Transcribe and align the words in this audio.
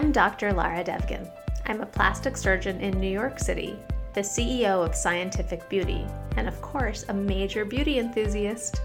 I'm 0.00 0.12
Dr. 0.12 0.54
Lara 0.54 0.82
Devgan. 0.82 1.30
I'm 1.66 1.82
a 1.82 1.86
plastic 1.86 2.34
surgeon 2.34 2.80
in 2.80 2.98
New 2.98 3.12
York 3.12 3.38
City, 3.38 3.78
the 4.14 4.22
CEO 4.22 4.82
of 4.82 4.94
Scientific 4.94 5.68
Beauty, 5.68 6.06
and 6.38 6.48
of 6.48 6.62
course, 6.62 7.04
a 7.10 7.12
major 7.12 7.66
beauty 7.66 7.98
enthusiast. 7.98 8.80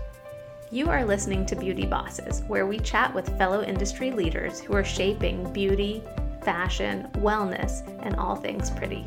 You 0.72 0.90
are 0.90 1.06
listening 1.06 1.46
to 1.46 1.56
Beauty 1.56 1.86
Bosses, 1.86 2.44
where 2.48 2.68
we 2.68 2.80
chat 2.80 3.16
with 3.16 3.38
fellow 3.38 3.64
industry 3.64 4.12
leaders 4.12 4.60
who 4.60 4.74
are 4.74 4.84
shaping 4.84 5.54
beauty, 5.54 6.04
fashion, 6.42 7.08
wellness, 7.14 7.88
and 8.04 8.18
all 8.18 8.36
things 8.36 8.70
pretty. 8.70 9.06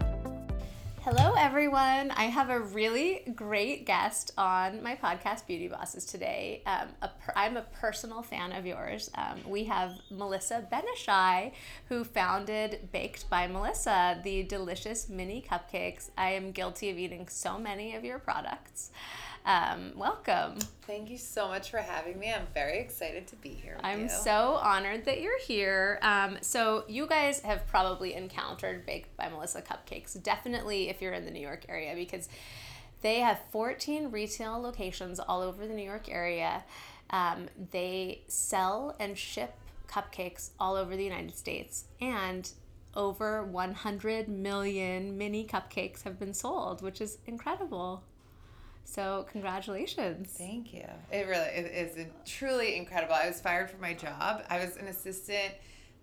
Hello, 1.11 1.33
everyone. 1.39 2.11
I 2.11 2.25
have 2.25 2.51
a 2.51 2.61
really 2.61 3.23
great 3.35 3.87
guest 3.87 4.33
on 4.37 4.83
my 4.83 4.95
podcast, 4.95 5.47
Beauty 5.47 5.67
Bosses, 5.67 6.05
today. 6.05 6.63
Um, 6.67 6.89
a 7.01 7.09
per- 7.09 7.33
I'm 7.35 7.57
a 7.57 7.63
personal 7.63 8.21
fan 8.21 8.53
of 8.53 8.67
yours. 8.67 9.11
Um, 9.15 9.39
we 9.47 9.65
have 9.65 9.93
Melissa 10.11 10.67
Ben-Ishay, 10.71 11.53
who 11.89 12.05
founded 12.05 12.91
Baked 12.93 13.31
by 13.31 13.47
Melissa, 13.47 14.21
the 14.23 14.43
delicious 14.43 15.09
mini 15.09 15.43
cupcakes. 15.51 16.11
I 16.19 16.33
am 16.33 16.53
guilty 16.53 16.91
of 16.91 16.99
eating 16.99 17.27
so 17.29 17.57
many 17.57 17.95
of 17.95 18.05
your 18.05 18.19
products. 18.19 18.91
Um, 19.49 19.93
welcome. 19.97 20.59
Thank 20.83 21.09
you 21.09 21.17
so 21.17 21.49
much 21.49 21.71
for 21.71 21.79
having 21.79 22.19
me. 22.19 22.31
I'm 22.31 22.47
very 22.53 22.81
excited 22.81 23.27
to 23.29 23.37
be 23.37 23.49
here. 23.49 23.79
I'm 23.83 24.03
you. 24.03 24.09
so 24.11 24.59
honored 24.63 25.07
that 25.07 25.23
you're 25.23 25.41
here. 25.41 25.99
Um, 26.03 26.37
so, 26.43 26.85
you 26.87 27.07
guys 27.07 27.41
have 27.41 27.67
probably 27.67 28.13
encountered 28.13 28.85
Baked 28.85 29.17
by 29.17 29.31
Melissa 29.31 29.63
cupcakes, 29.63 30.23
definitely 30.23 30.91
if 30.91 31.01
you're 31.01 31.15
in 31.15 31.25
the 31.25 31.31
New 31.31 31.41
York 31.41 31.65
area, 31.67 31.95
because 31.95 32.29
they 33.01 33.21
have 33.21 33.41
14 33.51 34.11
retail 34.11 34.61
locations 34.61 35.19
all 35.19 35.41
over 35.41 35.67
the 35.67 35.73
New 35.73 35.83
York 35.85 36.11
area. 36.11 36.63
Um, 37.09 37.49
they 37.71 38.25
sell 38.29 38.97
and 39.01 39.17
ship 39.17 39.55
cupcakes 39.89 40.51
all 40.61 40.77
over 40.77 40.95
the 40.95 41.05
United 41.05 41.39
States, 41.39 41.85
and 42.03 42.53
over 42.95 43.43
100 43.45 44.29
million 44.29 45.17
mini 45.17 45.47
cupcakes 45.47 46.03
have 46.03 46.19
been 46.19 46.35
sold, 46.35 46.83
which 46.83 47.01
is 47.01 47.17
incredible. 47.27 48.03
So 48.91 49.27
congratulations. 49.31 50.35
Thank 50.37 50.73
you. 50.73 50.87
It 51.13 51.29
really 51.29 51.47
it 51.47 51.97
is 51.97 52.07
truly 52.25 52.77
incredible. 52.77 53.15
I 53.15 53.29
was 53.29 53.39
fired 53.39 53.71
from 53.71 53.83
my 53.83 53.93
job. 53.93 54.45
I 54.49 54.65
was 54.65 54.77
an 54.77 54.87
assistant 54.89 55.55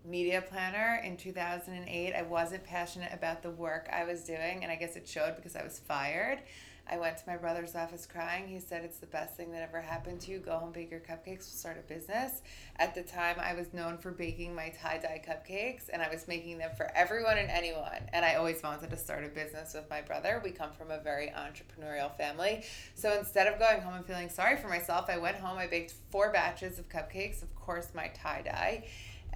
media 0.05 0.43
planner 0.47 1.01
in 1.03 1.17
2008. 1.17 2.13
I 2.13 2.21
wasn't 2.21 2.63
passionate 2.63 3.11
about 3.11 3.41
the 3.41 3.49
work 3.49 3.89
I 3.91 4.03
was 4.03 4.23
doing, 4.23 4.61
and 4.61 4.71
I 4.71 4.75
guess 4.75 4.95
it 4.95 5.07
showed 5.07 5.35
because 5.35 5.55
I 5.55 5.63
was 5.63 5.79
fired. 5.79 6.39
I 6.87 6.97
went 6.97 7.17
to 7.17 7.23
my 7.27 7.35
brother's 7.35 7.75
office 7.75 8.05
crying. 8.05 8.47
He 8.47 8.59
said, 8.59 8.83
It's 8.83 8.99
the 8.99 9.07
best 9.07 9.35
thing 9.35 9.51
that 9.51 9.61
ever 9.61 9.81
happened 9.81 10.21
to 10.21 10.31
you. 10.31 10.39
Go 10.39 10.57
home, 10.57 10.71
bake 10.71 10.91
your 10.91 10.99
cupcakes, 10.99 11.43
start 11.43 11.77
a 11.77 11.93
business. 11.93 12.41
At 12.77 12.93
the 12.93 13.01
time, 13.01 13.37
I 13.39 13.53
was 13.55 13.73
known 13.73 13.97
for 13.97 14.11
baking 14.11 14.53
my 14.53 14.69
tie 14.69 14.99
dye 14.99 15.21
cupcakes, 15.27 15.89
and 15.91 16.01
I 16.01 16.09
was 16.09 16.27
making 16.27 16.57
them 16.57 16.71
for 16.77 16.91
everyone 16.95 17.37
and 17.37 17.49
anyone. 17.49 18.09
And 18.13 18.23
I 18.23 18.35
always 18.35 18.61
wanted 18.61 18.89
to 18.91 18.97
start 18.97 19.23
a 19.23 19.29
business 19.29 19.73
with 19.73 19.89
my 19.89 20.01
brother. 20.01 20.41
We 20.43 20.51
come 20.51 20.71
from 20.71 20.91
a 20.91 20.99
very 20.99 21.33
entrepreneurial 21.35 22.15
family. 22.15 22.63
So 22.93 23.17
instead 23.17 23.47
of 23.47 23.59
going 23.59 23.81
home 23.81 23.95
and 23.95 24.05
feeling 24.05 24.29
sorry 24.29 24.57
for 24.57 24.67
myself, 24.67 25.09
I 25.09 25.17
went 25.17 25.37
home, 25.37 25.57
I 25.57 25.67
baked 25.67 25.93
four 26.11 26.31
batches 26.31 26.77
of 26.77 26.87
cupcakes, 26.89 27.41
of 27.41 27.53
course, 27.55 27.89
my 27.95 28.09
tie 28.09 28.43
dye 28.43 28.83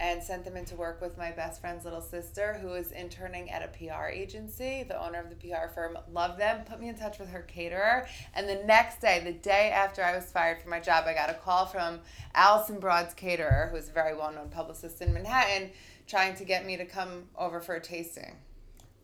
and 0.00 0.22
sent 0.22 0.44
them 0.44 0.56
into 0.56 0.74
work 0.74 1.00
with 1.02 1.18
my 1.18 1.30
best 1.30 1.60
friend's 1.60 1.84
little 1.84 2.00
sister 2.00 2.54
who 2.54 2.72
is 2.72 2.90
interning 2.90 3.50
at 3.50 3.62
a 3.62 3.68
PR 3.68 4.06
agency. 4.06 4.82
The 4.82 5.00
owner 5.00 5.20
of 5.20 5.28
the 5.28 5.36
PR 5.36 5.68
firm 5.74 5.98
loved 6.10 6.40
them, 6.40 6.64
put 6.64 6.80
me 6.80 6.88
in 6.88 6.94
touch 6.96 7.18
with 7.18 7.28
her 7.28 7.42
caterer. 7.42 8.08
And 8.34 8.48
the 8.48 8.62
next 8.64 9.02
day, 9.02 9.20
the 9.22 9.32
day 9.32 9.70
after 9.70 10.02
I 10.02 10.16
was 10.16 10.24
fired 10.24 10.60
from 10.62 10.70
my 10.70 10.80
job, 10.80 11.04
I 11.06 11.12
got 11.12 11.28
a 11.28 11.34
call 11.34 11.66
from 11.66 12.00
Allison 12.34 12.80
Brod's 12.80 13.12
caterer, 13.12 13.68
who's 13.70 13.90
a 13.90 13.92
very 13.92 14.16
well 14.16 14.32
known 14.32 14.48
publicist 14.48 15.02
in 15.02 15.12
Manhattan, 15.12 15.70
trying 16.06 16.34
to 16.36 16.44
get 16.44 16.64
me 16.64 16.78
to 16.78 16.86
come 16.86 17.28
over 17.36 17.60
for 17.60 17.74
a 17.74 17.80
tasting. 17.80 18.36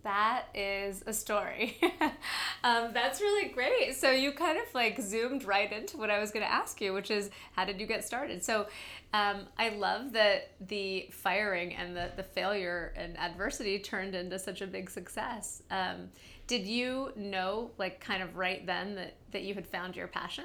That 0.06 0.44
is 0.54 1.02
a 1.04 1.12
story. 1.12 1.80
um, 2.62 2.92
that's 2.92 3.20
really 3.20 3.48
great. 3.48 3.96
So 3.96 4.12
you 4.12 4.30
kind 4.30 4.56
of 4.56 4.72
like 4.72 5.00
zoomed 5.00 5.42
right 5.42 5.72
into 5.72 5.96
what 5.96 6.10
I 6.10 6.20
was 6.20 6.30
going 6.30 6.46
to 6.46 6.52
ask 6.52 6.80
you, 6.80 6.92
which 6.92 7.10
is 7.10 7.28
how 7.56 7.64
did 7.64 7.80
you 7.80 7.88
get 7.88 8.04
started? 8.04 8.44
So 8.44 8.68
um, 9.12 9.48
I 9.58 9.70
love 9.70 10.12
that 10.12 10.52
the 10.60 11.08
firing 11.10 11.74
and 11.74 11.96
the, 11.96 12.12
the 12.14 12.22
failure 12.22 12.92
and 12.94 13.18
adversity 13.18 13.80
turned 13.80 14.14
into 14.14 14.38
such 14.38 14.60
a 14.60 14.66
big 14.68 14.90
success. 14.90 15.64
Um, 15.72 16.10
did 16.46 16.68
you 16.68 17.12
know, 17.16 17.72
like, 17.76 17.98
kind 17.98 18.22
of 18.22 18.36
right 18.36 18.64
then 18.64 18.94
that, 18.94 19.16
that 19.32 19.42
you 19.42 19.54
had 19.54 19.66
found 19.66 19.96
your 19.96 20.06
passion? 20.06 20.44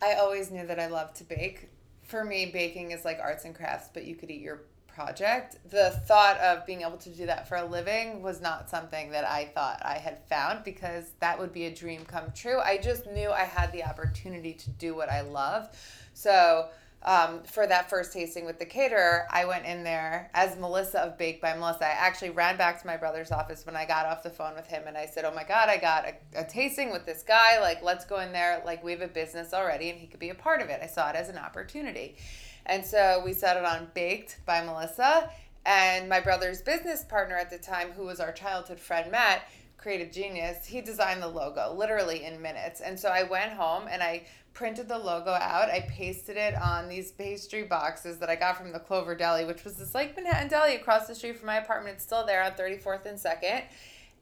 I 0.00 0.14
always 0.14 0.52
knew 0.52 0.64
that 0.64 0.78
I 0.78 0.86
loved 0.86 1.16
to 1.16 1.24
bake. 1.24 1.70
For 2.04 2.24
me, 2.24 2.52
baking 2.52 2.92
is 2.92 3.04
like 3.04 3.18
arts 3.20 3.44
and 3.44 3.52
crafts, 3.52 3.90
but 3.92 4.04
you 4.04 4.14
could 4.14 4.30
eat 4.30 4.42
your 4.42 4.60
project. 4.96 5.58
The 5.70 5.90
thought 6.08 6.38
of 6.38 6.64
being 6.64 6.80
able 6.80 6.96
to 6.96 7.10
do 7.10 7.26
that 7.26 7.46
for 7.46 7.56
a 7.56 7.64
living 7.64 8.22
was 8.22 8.40
not 8.40 8.70
something 8.70 9.10
that 9.10 9.24
I 9.24 9.44
thought 9.54 9.82
I 9.84 9.98
had 9.98 10.26
found 10.26 10.64
because 10.64 11.10
that 11.20 11.38
would 11.38 11.52
be 11.52 11.66
a 11.66 11.74
dream 11.74 12.06
come 12.06 12.32
true. 12.34 12.58
I 12.60 12.78
just 12.78 13.06
knew 13.06 13.30
I 13.30 13.44
had 13.44 13.70
the 13.72 13.84
opportunity 13.84 14.54
to 14.54 14.70
do 14.70 14.96
what 14.96 15.10
I 15.10 15.20
love. 15.20 15.68
So, 16.14 16.68
um, 17.02 17.42
for 17.44 17.66
that 17.66 17.88
first 17.90 18.14
tasting 18.14 18.46
with 18.46 18.58
the 18.58 18.64
caterer, 18.64 19.28
I 19.30 19.44
went 19.44 19.66
in 19.66 19.84
there 19.84 20.30
as 20.34 20.56
Melissa 20.56 21.00
of 21.02 21.18
Baked 21.18 21.42
by 21.42 21.54
Melissa. 21.54 21.86
I 21.86 21.90
actually 21.90 22.30
ran 22.30 22.56
back 22.56 22.80
to 22.80 22.86
my 22.86 22.96
brother's 22.96 23.30
office 23.30 23.64
when 23.66 23.76
I 23.76 23.84
got 23.84 24.06
off 24.06 24.22
the 24.22 24.30
phone 24.30 24.54
with 24.56 24.66
him 24.66 24.84
and 24.86 24.96
I 24.96 25.06
said, 25.06 25.24
Oh 25.24 25.32
my 25.32 25.44
God, 25.44 25.68
I 25.68 25.76
got 25.76 26.06
a, 26.06 26.40
a 26.40 26.44
tasting 26.44 26.90
with 26.90 27.04
this 27.04 27.22
guy. 27.22 27.60
Like, 27.60 27.82
let's 27.82 28.06
go 28.06 28.18
in 28.20 28.32
there. 28.32 28.62
Like, 28.64 28.82
we 28.82 28.92
have 28.92 29.02
a 29.02 29.08
business 29.08 29.52
already 29.52 29.90
and 29.90 30.00
he 30.00 30.06
could 30.06 30.18
be 30.18 30.30
a 30.30 30.34
part 30.34 30.62
of 30.62 30.68
it. 30.70 30.80
I 30.82 30.86
saw 30.86 31.10
it 31.10 31.16
as 31.16 31.28
an 31.28 31.36
opportunity. 31.36 32.16
And 32.66 32.84
so 32.84 33.22
we 33.24 33.32
set 33.32 33.56
it 33.56 33.64
on 33.64 33.88
Baked 33.94 34.44
by 34.44 34.62
Melissa. 34.64 35.30
And 35.64 36.08
my 36.08 36.20
brother's 36.20 36.62
business 36.62 37.04
partner 37.04 37.36
at 37.36 37.50
the 37.50 37.58
time, 37.58 37.92
who 37.92 38.04
was 38.04 38.20
our 38.20 38.32
childhood 38.32 38.78
friend, 38.78 39.10
Matt, 39.10 39.42
creative 39.78 40.12
genius, 40.12 40.66
he 40.66 40.80
designed 40.80 41.22
the 41.22 41.28
logo 41.28 41.72
literally 41.74 42.24
in 42.24 42.40
minutes. 42.40 42.80
And 42.80 42.98
so 42.98 43.08
I 43.08 43.24
went 43.24 43.52
home 43.52 43.88
and 43.90 44.02
I 44.02 44.26
printed 44.52 44.88
the 44.88 44.98
logo 44.98 45.30
out. 45.30 45.68
I 45.68 45.86
pasted 45.88 46.36
it 46.36 46.54
on 46.54 46.88
these 46.88 47.12
pastry 47.12 47.64
boxes 47.64 48.18
that 48.18 48.30
I 48.30 48.36
got 48.36 48.56
from 48.56 48.72
the 48.72 48.78
Clover 48.78 49.14
Deli, 49.14 49.44
which 49.44 49.64
was 49.64 49.76
this 49.76 49.94
like 49.94 50.16
Manhattan 50.16 50.48
Deli 50.48 50.76
across 50.76 51.06
the 51.06 51.14
street 51.14 51.36
from 51.36 51.46
my 51.46 51.56
apartment. 51.56 51.96
It's 51.96 52.04
still 52.04 52.24
there 52.24 52.42
on 52.42 52.52
34th 52.52 53.06
and 53.06 53.18
2nd. 53.18 53.62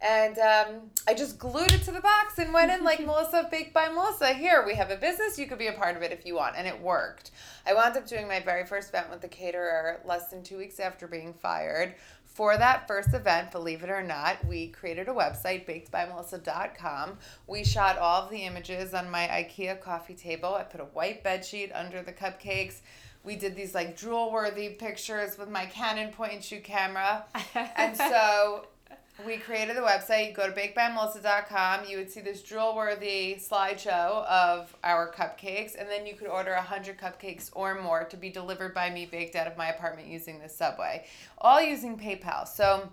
And 0.04 0.38
um, 0.38 0.90
I 1.08 1.14
just 1.14 1.38
glued 1.38 1.72
it 1.72 1.82
to 1.84 1.90
the 1.90 2.00
box 2.00 2.38
and 2.38 2.52
went 2.52 2.70
in 2.70 2.84
like 2.84 3.00
Melissa 3.06 3.48
Baked 3.50 3.72
by 3.72 3.88
Melissa. 3.88 4.34
Here, 4.34 4.62
we 4.66 4.74
have 4.74 4.90
a 4.90 4.96
business. 4.96 5.38
You 5.38 5.46
could 5.46 5.58
be 5.58 5.68
a 5.68 5.72
part 5.72 5.96
of 5.96 6.02
it 6.02 6.12
if 6.12 6.26
you 6.26 6.34
want. 6.34 6.56
And 6.56 6.68
it 6.68 6.78
worked. 6.78 7.30
I 7.66 7.72
wound 7.72 7.96
up 7.96 8.06
doing 8.06 8.28
my 8.28 8.40
very 8.40 8.66
first 8.66 8.90
event 8.90 9.08
with 9.10 9.22
the 9.22 9.28
caterer 9.28 10.02
less 10.04 10.28
than 10.28 10.42
two 10.42 10.58
weeks 10.58 10.78
after 10.78 11.08
being 11.08 11.32
fired. 11.32 11.94
For 12.26 12.58
that 12.58 12.86
first 12.86 13.14
event, 13.14 13.50
believe 13.50 13.82
it 13.82 13.88
or 13.90 14.02
not, 14.02 14.44
we 14.44 14.66
created 14.68 15.08
a 15.08 15.12
website, 15.12 15.66
bakedbymelissa.com. 15.66 17.16
We 17.46 17.64
shot 17.64 17.96
all 17.96 18.24
of 18.24 18.30
the 18.30 18.42
images 18.42 18.92
on 18.92 19.08
my 19.08 19.26
IKEA 19.28 19.80
coffee 19.80 20.14
table. 20.14 20.52
I 20.54 20.64
put 20.64 20.80
a 20.80 20.84
white 20.84 21.22
bed 21.22 21.44
sheet 21.44 21.70
under 21.72 22.02
the 22.02 22.12
cupcakes 22.12 22.80
we 23.24 23.36
did 23.36 23.56
these 23.56 23.74
like 23.74 23.96
drool 23.96 24.30
worthy 24.30 24.68
pictures 24.68 25.38
with 25.38 25.48
my 25.48 25.64
Canon 25.64 26.12
point 26.12 26.34
and 26.34 26.44
shoot 26.44 26.62
camera. 26.62 27.24
and 27.54 27.96
so 27.96 28.66
we 29.24 29.36
created 29.36 29.76
the 29.76 29.80
website. 29.80 30.28
You 30.28 30.34
go 30.34 30.50
to 30.50 30.52
bakedbymelissa.com. 30.52 31.84
You 31.88 31.98
would 31.98 32.10
see 32.10 32.20
this 32.20 32.42
drool 32.42 32.74
worthy 32.74 33.36
slideshow 33.36 34.26
of 34.26 34.74
our 34.82 35.12
cupcakes, 35.12 35.78
and 35.78 35.88
then 35.88 36.06
you 36.06 36.14
could 36.14 36.26
order 36.26 36.52
100 36.54 36.98
cupcakes 36.98 37.50
or 37.54 37.80
more 37.80 38.04
to 38.04 38.16
be 38.16 38.30
delivered 38.30 38.74
by 38.74 38.90
me 38.90 39.06
baked 39.06 39.36
out 39.36 39.46
of 39.46 39.56
my 39.56 39.68
apartment 39.68 40.08
using 40.08 40.40
the 40.40 40.48
subway, 40.48 41.06
all 41.38 41.62
using 41.62 41.98
PayPal. 41.98 42.48
So, 42.48 42.90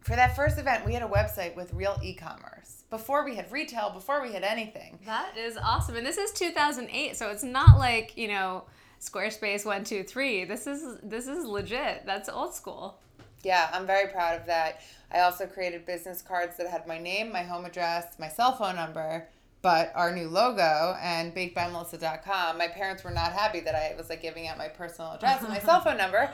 for 0.00 0.16
that 0.16 0.34
first 0.34 0.58
event, 0.58 0.84
we 0.84 0.94
had 0.94 1.02
a 1.04 1.08
website 1.08 1.54
with 1.54 1.72
real 1.72 1.96
e 2.02 2.12
commerce 2.12 2.82
before 2.90 3.24
we 3.24 3.36
had 3.36 3.50
retail, 3.52 3.90
before 3.90 4.20
we 4.20 4.32
had 4.32 4.42
anything. 4.42 4.98
That 5.06 5.36
is 5.38 5.56
awesome. 5.56 5.96
And 5.96 6.04
this 6.04 6.18
is 6.18 6.32
2008, 6.32 7.16
so 7.16 7.30
it's 7.30 7.44
not 7.44 7.78
like, 7.78 8.16
you 8.16 8.26
know, 8.26 8.64
Squarespace 9.00 9.64
123. 9.64 10.44
This 10.44 10.66
is 10.66 10.98
this 11.02 11.26
is 11.26 11.44
legit. 11.44 12.04
That's 12.04 12.28
old 12.28 12.54
school. 12.54 13.00
Yeah, 13.42 13.68
I'm 13.72 13.86
very 13.86 14.08
proud 14.08 14.40
of 14.40 14.46
that. 14.46 14.82
I 15.10 15.20
also 15.20 15.46
created 15.46 15.84
business 15.84 16.22
cards 16.22 16.56
that 16.56 16.68
had 16.68 16.86
my 16.86 16.98
name, 16.98 17.32
my 17.32 17.42
home 17.42 17.64
address, 17.64 18.18
my 18.18 18.28
cell 18.28 18.54
phone 18.54 18.76
number, 18.76 19.28
but 19.62 19.92
our 19.94 20.14
new 20.14 20.28
logo 20.28 20.96
and 21.00 21.34
bakedbymelissa.com. 21.34 22.58
My 22.58 22.68
parents 22.68 23.04
were 23.04 23.10
not 23.10 23.32
happy 23.32 23.60
that 23.60 23.74
I 23.74 23.94
was 23.96 24.08
like 24.08 24.22
giving 24.22 24.46
out 24.48 24.58
my 24.58 24.68
personal 24.68 25.12
address 25.12 25.40
and 25.40 25.48
my 25.48 25.58
cell 25.60 25.80
phone 25.80 25.96
number, 25.96 26.32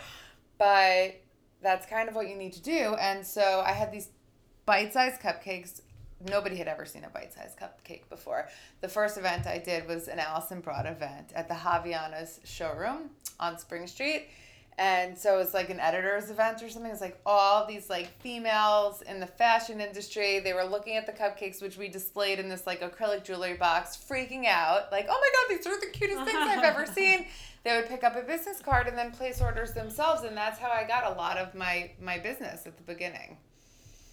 but 0.58 1.20
that's 1.62 1.86
kind 1.86 2.08
of 2.08 2.14
what 2.14 2.28
you 2.28 2.36
need 2.36 2.52
to 2.54 2.62
do. 2.62 2.94
And 3.00 3.26
so 3.26 3.62
I 3.64 3.72
had 3.72 3.90
these 3.90 4.08
bite-sized 4.66 5.20
cupcakes. 5.20 5.80
Nobody 6.28 6.56
had 6.56 6.68
ever 6.68 6.84
seen 6.84 7.04
a 7.04 7.08
bite-sized 7.10 7.58
cupcake 7.58 8.08
before. 8.08 8.48
The 8.80 8.88
first 8.88 9.16
event 9.16 9.46
I 9.46 9.58
did 9.58 9.86
was 9.88 10.08
an 10.08 10.18
Allison 10.18 10.60
Brod 10.60 10.86
event 10.86 11.32
at 11.34 11.48
the 11.48 11.54
Javianas 11.54 12.44
showroom 12.44 13.10
on 13.40 13.58
Spring 13.58 13.86
Street 13.86 14.28
And 14.78 15.18
so 15.18 15.40
it's 15.40 15.54
like 15.54 15.70
an 15.70 15.80
editor's 15.80 16.30
event 16.30 16.62
or 16.62 16.68
something. 16.68 16.92
It's 16.92 17.00
like 17.00 17.20
all 17.26 17.66
these 17.66 17.90
like 17.90 18.16
females 18.20 19.02
in 19.02 19.18
the 19.18 19.26
fashion 19.26 19.80
industry. 19.80 20.38
They 20.38 20.52
were 20.52 20.62
looking 20.62 20.96
at 20.96 21.04
the 21.04 21.12
cupcakes, 21.12 21.60
which 21.60 21.76
we 21.76 21.88
displayed 21.88 22.38
in 22.38 22.48
this 22.48 22.64
like 22.64 22.80
acrylic 22.80 23.24
jewelry 23.24 23.54
box, 23.54 23.96
freaking 23.96 24.46
out. 24.46 24.92
Like, 24.92 25.06
oh 25.10 25.20
my 25.20 25.30
God, 25.34 25.58
these 25.58 25.66
are 25.66 25.80
the 25.80 25.86
cutest 25.86 26.22
things 26.24 26.38
I've 26.38 26.62
ever 26.62 26.86
seen. 26.94 27.26
They 27.64 27.76
would 27.76 27.88
pick 27.88 28.04
up 28.04 28.14
a 28.14 28.22
business 28.22 28.60
card 28.60 28.86
and 28.86 28.96
then 28.96 29.10
place 29.10 29.40
orders 29.40 29.72
themselves. 29.72 30.22
And 30.22 30.36
that's 30.36 30.60
how 30.60 30.70
I 30.70 30.86
got 30.86 31.12
a 31.12 31.18
lot 31.18 31.38
of 31.38 31.56
my, 31.56 31.90
my 32.00 32.18
business 32.18 32.64
at 32.64 32.76
the 32.76 32.84
beginning. 32.84 33.36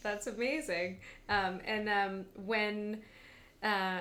That's 0.01 0.25
amazing. 0.25 0.97
Um, 1.29 1.59
and 1.63 1.87
um, 1.87 2.25
when, 2.43 3.03
uh, 3.61 3.99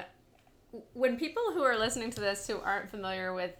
when 0.94 1.18
people 1.18 1.42
who 1.52 1.62
are 1.62 1.76
listening 1.76 2.10
to 2.12 2.20
this 2.20 2.46
who 2.46 2.58
aren't 2.58 2.90
familiar 2.90 3.34
with 3.34 3.52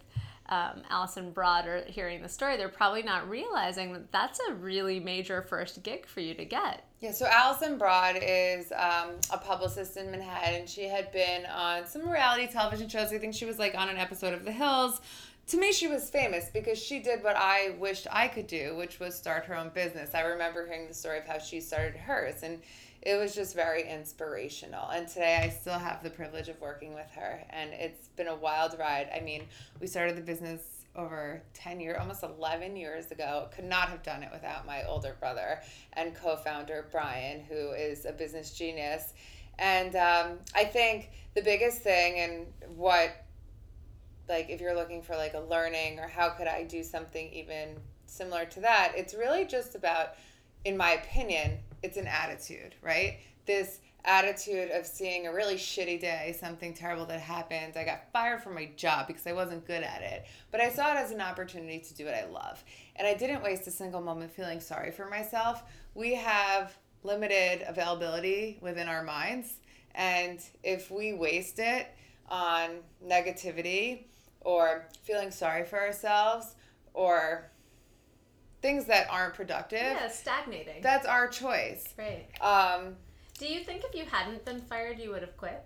um, 0.49 0.83
Allison 0.89 1.31
Brod 1.31 1.65
or 1.65 1.83
hearing 1.87 2.21
the 2.21 2.29
story, 2.29 2.57
they're 2.57 2.69
probably 2.69 3.03
not 3.03 3.29
realizing 3.29 3.93
that 3.93 4.11
that's 4.11 4.39
a 4.49 4.53
really 4.53 4.99
major 4.99 5.41
first 5.41 5.81
gig 5.83 6.05
for 6.05 6.19
you 6.19 6.33
to 6.35 6.45
get. 6.45 6.83
Yeah, 6.99 7.11
so 7.11 7.25
Allison 7.25 7.77
Brod 7.77 8.17
is 8.21 8.71
um, 8.71 9.11
a 9.31 9.37
publicist 9.37 9.97
in 9.97 10.11
Manhattan. 10.11 10.61
And 10.61 10.69
she 10.69 10.83
had 10.83 11.11
been 11.11 11.45
on 11.45 11.85
some 11.85 12.07
reality 12.07 12.47
television 12.47 12.87
shows. 12.89 13.11
I 13.11 13.17
think 13.17 13.33
she 13.33 13.45
was 13.45 13.59
like 13.59 13.75
on 13.75 13.89
an 13.89 13.97
episode 13.97 14.33
of 14.33 14.45
The 14.45 14.51
Hills. 14.51 15.01
To 15.47 15.57
me, 15.57 15.71
she 15.71 15.87
was 15.87 16.09
famous 16.09 16.49
because 16.51 16.81
she 16.81 16.99
did 16.99 17.23
what 17.23 17.35
I 17.35 17.75
wished 17.77 18.07
I 18.11 18.27
could 18.27 18.47
do, 18.47 18.75
which 18.75 18.99
was 18.99 19.15
start 19.15 19.45
her 19.45 19.55
own 19.55 19.69
business. 19.69 20.15
I 20.15 20.21
remember 20.21 20.65
hearing 20.65 20.87
the 20.87 20.93
story 20.93 21.19
of 21.19 21.25
how 21.25 21.37
she 21.37 21.61
started 21.61 21.95
hers, 21.95 22.41
and 22.41 22.59
it 23.05 23.17
was 23.17 23.35
just 23.35 23.55
very 23.55 23.87
inspirational. 23.87 24.89
And 24.89 25.07
today 25.07 25.39
I 25.43 25.49
still 25.49 25.77
have 25.77 26.01
the 26.01 26.09
privilege 26.09 26.49
of 26.49 26.59
working 26.59 26.95
with 26.95 27.09
her, 27.11 27.43
and 27.51 27.71
it's 27.71 28.07
been 28.09 28.27
a 28.27 28.35
wild 28.35 28.75
ride. 28.79 29.09
I 29.15 29.19
mean, 29.19 29.43
we 29.79 29.85
started 29.85 30.17
the 30.17 30.21
business 30.21 30.61
over 30.95 31.43
10 31.53 31.79
years, 31.79 31.97
almost 31.99 32.23
11 32.23 32.75
years 32.75 33.11
ago. 33.11 33.47
Could 33.53 33.65
not 33.65 33.89
have 33.89 34.01
done 34.01 34.23
it 34.23 34.29
without 34.33 34.65
my 34.65 34.83
older 34.85 35.15
brother 35.19 35.61
and 35.93 36.15
co 36.15 36.35
founder, 36.35 36.87
Brian, 36.91 37.41
who 37.41 37.71
is 37.71 38.05
a 38.05 38.11
business 38.11 38.51
genius. 38.51 39.13
And 39.59 39.95
um, 39.95 40.39
I 40.55 40.63
think 40.65 41.11
the 41.35 41.43
biggest 41.43 41.81
thing 41.81 42.19
and 42.19 42.47
what, 42.75 43.11
like, 44.27 44.49
if 44.49 44.59
you're 44.59 44.75
looking 44.75 45.03
for 45.03 45.15
like 45.15 45.35
a 45.35 45.41
learning 45.41 45.99
or 45.99 46.07
how 46.07 46.29
could 46.29 46.47
I 46.47 46.63
do 46.63 46.81
something 46.81 47.31
even 47.31 47.77
similar 48.07 48.45
to 48.45 48.61
that, 48.61 48.93
it's 48.95 49.13
really 49.13 49.45
just 49.45 49.75
about, 49.75 50.15
in 50.63 50.75
my 50.75 50.93
opinion, 50.93 51.59
it's 51.83 51.97
an 51.97 52.07
attitude, 52.07 52.75
right? 52.81 53.19
This 53.45 53.79
attitude 54.05 54.71
of 54.71 54.85
seeing 54.85 55.27
a 55.27 55.33
really 55.33 55.55
shitty 55.55 55.99
day, 55.99 56.35
something 56.39 56.73
terrible 56.73 57.05
that 57.07 57.19
happened. 57.19 57.73
I 57.75 57.83
got 57.83 58.11
fired 58.13 58.41
from 58.41 58.53
my 58.53 58.69
job 58.75 59.07
because 59.07 59.25
I 59.25 59.33
wasn't 59.33 59.65
good 59.65 59.83
at 59.83 60.01
it. 60.01 60.25
But 60.51 60.61
I 60.61 60.69
saw 60.69 60.91
it 60.93 60.97
as 60.97 61.11
an 61.11 61.21
opportunity 61.21 61.79
to 61.79 61.93
do 61.93 62.05
what 62.05 62.13
I 62.13 62.25
love. 62.25 62.63
And 62.95 63.07
I 63.07 63.13
didn't 63.13 63.43
waste 63.43 63.67
a 63.67 63.71
single 63.71 64.01
moment 64.01 64.31
feeling 64.31 64.59
sorry 64.59 64.91
for 64.91 65.09
myself. 65.09 65.63
We 65.95 66.15
have 66.15 66.77
limited 67.03 67.63
availability 67.67 68.59
within 68.61 68.87
our 68.87 69.03
minds. 69.03 69.55
And 69.93 70.39
if 70.63 70.91
we 70.91 71.13
waste 71.13 71.59
it 71.59 71.87
on 72.29 72.77
negativity 73.05 74.05
or 74.41 74.87
feeling 75.03 75.31
sorry 75.31 75.63
for 75.63 75.79
ourselves 75.79 76.55
or 76.93 77.49
things 78.65 78.85
that 78.85 79.07
aren't 79.11 79.35
productive. 79.35 79.79
Yeah, 79.79 80.07
stagnating. 80.07 80.81
That's 80.81 81.05
our 81.05 81.27
choice. 81.27 81.85
Right. 81.99 82.25
Um, 82.41 82.95
Do 83.37 83.45
you 83.45 83.63
think 83.63 83.83
if 83.83 83.93
you 83.93 84.05
hadn't 84.05 84.43
been 84.43 84.59
fired, 84.59 84.97
you 84.99 85.11
would 85.11 85.21
have 85.21 85.37
quit? 85.37 85.63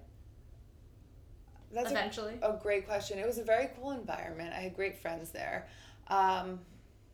that's 1.71 1.91
Eventually. 1.91 2.33
A, 2.41 2.51
a 2.51 2.59
great 2.61 2.85
question. 2.85 3.17
It 3.17 3.25
was 3.25 3.37
a 3.37 3.43
very 3.43 3.69
cool 3.79 3.91
environment. 3.91 4.53
I 4.53 4.59
had 4.59 4.75
great 4.75 4.97
friends 5.01 5.29
there. 5.29 5.67
Um, 6.07 6.59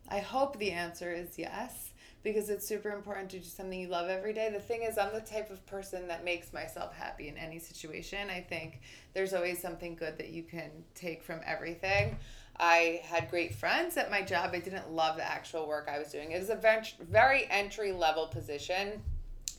I 0.08 0.18
hope 0.18 0.58
the 0.58 0.72
answer 0.72 1.12
is 1.12 1.38
yes 1.38 1.90
because 2.24 2.50
it's 2.50 2.66
super 2.66 2.90
important 2.90 3.30
to 3.30 3.38
do 3.38 3.44
something 3.44 3.78
you 3.78 3.86
love 3.86 4.08
every 4.08 4.32
day. 4.32 4.50
The 4.52 4.58
thing 4.58 4.82
is, 4.82 4.98
I'm 4.98 5.12
the 5.14 5.20
type 5.20 5.50
of 5.50 5.64
person 5.66 6.08
that 6.08 6.24
makes 6.24 6.52
myself 6.52 6.92
happy 6.96 7.28
in 7.28 7.36
any 7.36 7.60
situation. 7.60 8.28
I 8.28 8.40
think 8.40 8.80
there's 9.14 9.34
always 9.34 9.62
something 9.62 9.94
good 9.94 10.18
that 10.18 10.30
you 10.30 10.42
can 10.42 10.70
take 10.96 11.22
from 11.22 11.40
everything. 11.46 12.16
I 12.58 13.02
had 13.04 13.30
great 13.30 13.54
friends 13.54 13.96
at 13.96 14.10
my 14.10 14.22
job. 14.22 14.50
I 14.52 14.60
didn't 14.60 14.90
love 14.90 15.16
the 15.16 15.24
actual 15.24 15.66
work 15.66 15.88
I 15.92 15.98
was 15.98 16.08
doing. 16.08 16.32
It 16.32 16.38
was 16.38 16.50
a 16.50 16.56
very 17.00 17.46
entry 17.50 17.92
level 17.92 18.26
position. 18.26 19.02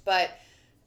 But 0.05 0.31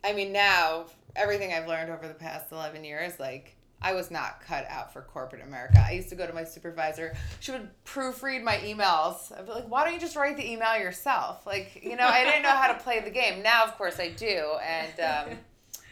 I 0.03 0.12
mean, 0.12 0.33
now, 0.33 0.87
everything 1.15 1.53
I've 1.53 1.69
learned 1.69 1.91
over 1.91 2.09
the 2.09 2.15
past 2.15 2.53
11 2.53 2.85
years, 2.85 3.19
like, 3.21 3.57
I 3.83 3.95
was 3.95 4.11
not 4.11 4.43
cut 4.43 4.67
out 4.69 4.93
for 4.93 5.01
corporate 5.03 5.43
America. 5.43 5.83
I 5.87 5.93
used 5.93 6.11
to 6.11 6.15
go 6.15 6.27
to 6.27 6.33
my 6.35 6.45
supervisor. 6.45 7.15
She 7.41 7.51
would 7.53 7.71
proofread 7.85 8.43
my 8.43 8.57
emails. 8.57 9.37
I'd 9.37 9.47
be 9.47 9.53
like, 9.53 9.69
why 9.69 9.85
don't 9.85 9.95
you 9.95 10.01
just 10.01 10.17
write 10.17 10.37
the 10.37 10.51
email 10.51 10.77
yourself? 10.77 11.47
Like, 11.47 11.81
you 11.83 11.97
know, 11.97 12.07
I 12.07 12.25
didn't 12.25 12.43
know 12.43 12.51
how 12.51 12.73
to 12.73 12.79
play 12.79 13.01
the 13.01 13.11
game. 13.11 13.43
Now, 13.43 13.65
of 13.65 13.77
course, 13.79 13.99
I 13.99 14.11
do. 14.11 14.53
And 14.62 15.01
um, 15.01 15.39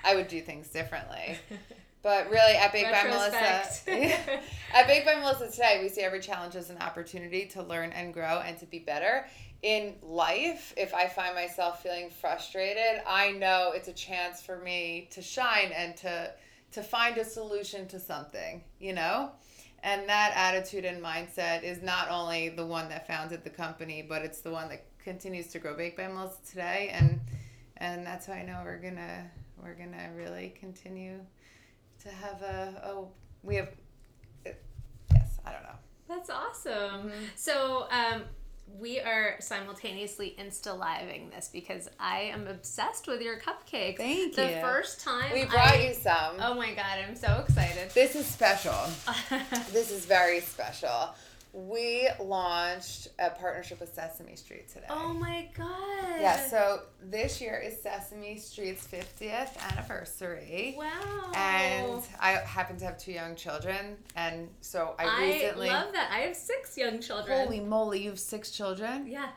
I 0.04 0.16
would 0.16 0.28
do 0.28 0.42
things 0.42 0.68
differently. 0.68 1.38
But 2.02 2.30
really, 2.30 2.54
at 2.54 2.72
Baked 2.72 2.92
by 2.92 3.04
Melissa, 3.04 3.36
at 4.74 4.86
Baked 4.86 5.04
by 5.04 5.16
Melissa 5.16 5.50
today, 5.50 5.80
we 5.82 5.88
see 5.88 6.02
every 6.02 6.20
challenge 6.20 6.54
as 6.54 6.70
an 6.70 6.78
opportunity 6.78 7.46
to 7.46 7.62
learn 7.62 7.90
and 7.92 8.14
grow 8.14 8.40
and 8.44 8.56
to 8.58 8.66
be 8.66 8.78
better. 8.78 9.26
In 9.62 9.96
life, 10.02 10.72
if 10.76 10.94
I 10.94 11.08
find 11.08 11.34
myself 11.34 11.82
feeling 11.82 12.10
frustrated, 12.10 13.02
I 13.06 13.32
know 13.32 13.72
it's 13.74 13.88
a 13.88 13.92
chance 13.92 14.40
for 14.40 14.58
me 14.58 15.08
to 15.10 15.20
shine 15.20 15.72
and 15.74 15.96
to 15.98 16.32
to 16.70 16.82
find 16.82 17.16
a 17.16 17.24
solution 17.24 17.88
to 17.88 17.98
something, 17.98 18.62
you 18.78 18.92
know? 18.92 19.30
And 19.82 20.08
that 20.08 20.32
attitude 20.34 20.84
and 20.84 21.02
mindset 21.02 21.62
is 21.62 21.82
not 21.82 22.10
only 22.10 22.50
the 22.50 22.66
one 22.66 22.88
that 22.90 23.06
founded 23.06 23.42
the 23.42 23.50
company, 23.50 24.04
but 24.06 24.22
it's 24.22 24.40
the 24.40 24.50
one 24.50 24.68
that 24.68 24.84
continues 25.02 25.46
to 25.48 25.58
grow 25.58 25.76
Baked 25.76 25.96
by 25.96 26.08
Melissa 26.08 26.38
today. 26.48 26.90
And 26.92 27.20
and 27.78 28.06
that's 28.06 28.26
how 28.26 28.34
I 28.34 28.42
know 28.42 28.60
we're 28.64 28.78
gonna 28.78 29.30
we're 29.62 29.74
gonna 29.74 30.10
really 30.16 30.54
continue 30.58 31.20
to 32.08 32.14
have 32.14 32.42
a 32.42 32.82
oh 32.86 33.08
we 33.42 33.56
have 33.56 33.68
yes 35.10 35.38
I 35.44 35.52
don't 35.52 35.62
know 35.62 35.78
That's 36.08 36.30
awesome. 36.30 37.08
Mm-hmm. 37.08 37.24
So, 37.36 37.86
um, 37.90 38.22
we 38.78 39.00
are 39.00 39.36
simultaneously 39.40 40.36
insta 40.38 40.78
living 40.78 41.30
this 41.30 41.48
because 41.50 41.88
I 41.98 42.20
am 42.34 42.46
obsessed 42.46 43.06
with 43.06 43.22
your 43.22 43.38
cupcakes. 43.38 43.96
Thank 43.96 44.34
the 44.36 44.50
you. 44.56 44.60
first 44.60 45.00
time 45.02 45.32
we 45.32 45.44
brought 45.46 45.74
I- 45.74 45.88
you 45.88 45.94
some 45.94 46.36
Oh 46.40 46.54
my 46.54 46.74
god, 46.74 46.98
I'm 47.06 47.16
so 47.16 47.44
excited. 47.48 47.90
this 47.92 48.14
is 48.14 48.26
special 48.26 48.74
this 49.72 49.90
is 49.90 50.04
very 50.04 50.40
special 50.40 51.14
we 51.52 52.08
launched 52.20 53.08
a 53.18 53.30
partnership 53.30 53.80
with 53.80 53.92
Sesame 53.94 54.36
Street 54.36 54.68
today 54.68 54.86
oh 54.90 55.12
my 55.14 55.48
god. 55.56 56.20
yeah 56.20 56.46
so 56.46 56.82
this 57.02 57.40
year 57.40 57.58
is 57.64 57.80
Sesame 57.82 58.36
Street's 58.36 58.86
50th 58.86 59.56
anniversary 59.72 60.74
Wow. 60.76 61.32
and 61.34 62.02
I 62.20 62.32
happen 62.32 62.76
to 62.78 62.84
have 62.84 62.98
two 62.98 63.12
young 63.12 63.34
children 63.34 63.96
and 64.14 64.48
so 64.60 64.94
I, 64.98 65.06
I 65.06 65.20
recently 65.26 65.70
I 65.70 65.82
love 65.84 65.92
that. 65.94 66.10
I 66.12 66.18
have 66.20 66.36
six 66.36 66.76
young 66.76 67.00
children. 67.00 67.38
holy 67.46 67.60
moly 67.60 68.02
you 68.02 68.10
have 68.10 68.20
six 68.20 68.50
children 68.50 69.06
yeah. 69.06 69.30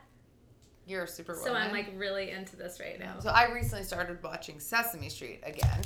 you're 0.86 1.04
a 1.04 1.08
super 1.08 1.34
So 1.34 1.54
I'm 1.54 1.72
like 1.72 1.92
really 1.96 2.30
into 2.30 2.56
this 2.56 2.78
right 2.78 2.98
now. 3.00 3.14
So 3.20 3.30
I 3.30 3.50
recently 3.52 3.84
started 3.84 4.22
watching 4.22 4.60
Sesame 4.60 5.08
Street 5.08 5.40
again 5.44 5.80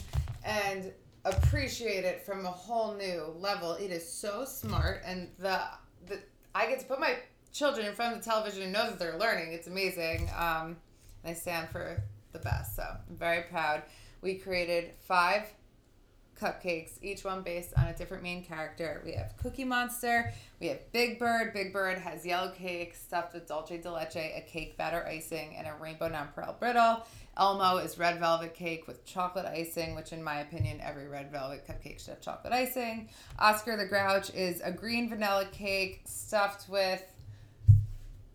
and 0.45 0.93
appreciate 1.25 2.05
it 2.05 2.25
from 2.25 2.47
a 2.47 2.50
whole 2.50 2.95
new 2.95 3.35
level. 3.39 3.73
It 3.75 3.91
is 3.91 4.09
so 4.09 4.45
smart 4.45 5.03
and 5.05 5.29
the 5.39 5.61
I 6.57 6.67
get 6.67 6.81
to 6.81 6.87
put 6.87 6.99
my 6.99 7.17
children 7.53 7.87
in 7.87 7.95
front 7.95 8.17
of 8.17 8.25
the 8.25 8.31
television 8.31 8.63
and 8.63 8.73
know 8.73 8.87
that 8.89 8.99
they're 8.99 9.19
learning. 9.19 9.53
It's 9.53 9.67
amazing. 9.67 10.31
Um, 10.35 10.77
and 11.23 11.31
I 11.31 11.35
stand 11.35 11.69
for 11.69 12.03
the 12.33 12.39
best. 12.39 12.77
So 12.77 12.83
I'm 12.83 13.17
very 13.17 13.43
proud. 13.43 13.83
We 14.23 14.37
created 14.37 14.93
five 15.07 15.43
cupcakes, 16.40 16.93
each 17.02 17.25
one 17.25 17.43
based 17.43 17.73
on 17.76 17.87
a 17.87 17.95
different 17.95 18.23
main 18.23 18.45
character. 18.45 19.02
We 19.05 19.12
have 19.12 19.37
Cookie 19.43 19.64
Monster, 19.64 20.33
we 20.61 20.69
have 20.69 20.93
Big 20.93 21.19
Bird. 21.19 21.52
Big 21.52 21.73
Bird 21.73 21.99
has 21.99 22.25
yellow 22.25 22.50
cake 22.50 22.95
stuffed 22.95 23.35
with 23.35 23.47
dulce 23.47 23.69
de 23.69 23.90
leche, 23.90 24.16
a 24.16 24.45
cake 24.47 24.76
batter 24.76 25.05
icing, 25.07 25.57
and 25.57 25.66
a 25.66 25.75
rainbow 25.81 26.09
nonpareil 26.09 26.59
brittle. 26.59 27.05
Elmo 27.37 27.76
is 27.76 27.99
red 27.99 28.19
velvet 28.19 28.55
cake 28.55 28.87
with 28.87 29.05
chocolate 29.05 29.45
icing, 29.45 29.95
which, 29.95 30.12
in 30.12 30.23
my 30.23 30.40
opinion, 30.40 30.81
every 30.81 31.07
red 31.07 31.31
velvet 31.31 31.66
cupcake 31.66 31.99
should 31.99 32.14
have 32.14 32.21
chocolate 32.21 32.52
icing. 32.52 33.09
Oscar 33.38 33.76
the 33.76 33.85
Grouch 33.85 34.31
is 34.35 34.61
a 34.62 34.73
green 34.73 35.09
vanilla 35.11 35.47
cake 35.52 36.00
stuffed 36.07 36.69
with 36.69 37.02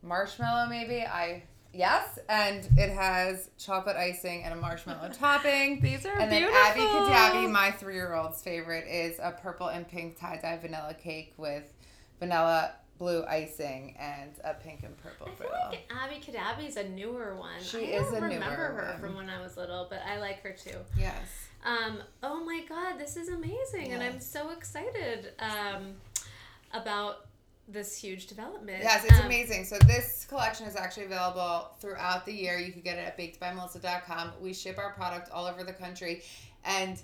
marshmallow, 0.03 0.69
maybe. 0.69 1.01
I 1.01 1.43
yes, 1.73 2.19
and 2.29 2.67
it 2.77 2.91
has 2.91 3.49
chocolate 3.57 3.95
icing 3.97 4.43
and 4.43 4.53
a 4.53 4.57
marshmallow 4.57 5.09
topping. 5.13 5.81
These 5.81 6.05
are 6.05 6.17
And 6.17 6.31
then 6.31 6.41
beautiful. 6.43 6.61
Abby 6.65 6.81
Cadabby, 6.81 7.51
my 7.51 7.71
three 7.71 7.95
year 7.95 8.13
old's 8.13 8.41
favorite, 8.41 8.87
is 8.87 9.19
a 9.19 9.31
purple 9.31 9.67
and 9.67 9.87
pink 9.87 10.19
tie 10.19 10.39
dye 10.41 10.57
vanilla 10.57 10.93
cake 10.93 11.33
with 11.37 11.63
vanilla 12.19 12.73
blue 12.97 13.23
icing 13.25 13.95
and 13.99 14.29
a 14.43 14.53
pink 14.53 14.83
and 14.83 14.95
purple 15.01 15.27
I 15.27 15.35
feel 15.41 15.49
like 15.71 15.91
Abby 16.03 16.21
Cadabby 16.23 16.67
is 16.67 16.77
a 16.77 16.87
newer 16.87 17.35
one. 17.35 17.59
She 17.61 17.77
I 17.95 17.99
is 17.99 18.03
don't 18.11 18.15
a 18.17 18.19
newer 18.21 18.29
remember 18.29 18.55
her 18.55 18.91
one. 18.91 18.99
from 19.01 19.15
when 19.15 19.29
I 19.29 19.41
was 19.41 19.57
little, 19.57 19.87
but 19.89 20.01
I 20.07 20.19
like 20.19 20.43
her 20.43 20.51
too. 20.51 20.77
Yes. 20.97 21.15
Um, 21.65 21.97
oh 22.21 22.43
my 22.43 22.63
god, 22.69 22.99
this 22.99 23.17
is 23.17 23.29
amazing, 23.29 23.91
and 23.93 24.01
I'm 24.03 24.19
so 24.19 24.49
excited 24.51 25.31
um, 25.39 25.93
about 26.73 27.25
this 27.71 27.95
huge 27.97 28.27
development. 28.27 28.83
Yes, 28.83 29.03
it's 29.05 29.19
Um, 29.19 29.25
amazing. 29.25 29.65
So 29.65 29.77
this 29.79 30.25
collection 30.25 30.65
is 30.67 30.75
actually 30.75 31.05
available 31.05 31.71
throughout 31.79 32.25
the 32.25 32.33
year. 32.33 32.57
You 32.57 32.71
can 32.71 32.81
get 32.81 32.97
it 32.97 33.01
at 33.07 33.17
bakedbymelissa.com. 33.17 34.33
We 34.41 34.53
ship 34.53 34.77
our 34.77 34.93
product 34.93 35.31
all 35.31 35.45
over 35.45 35.63
the 35.63 35.73
country 35.73 36.23
and 36.65 36.99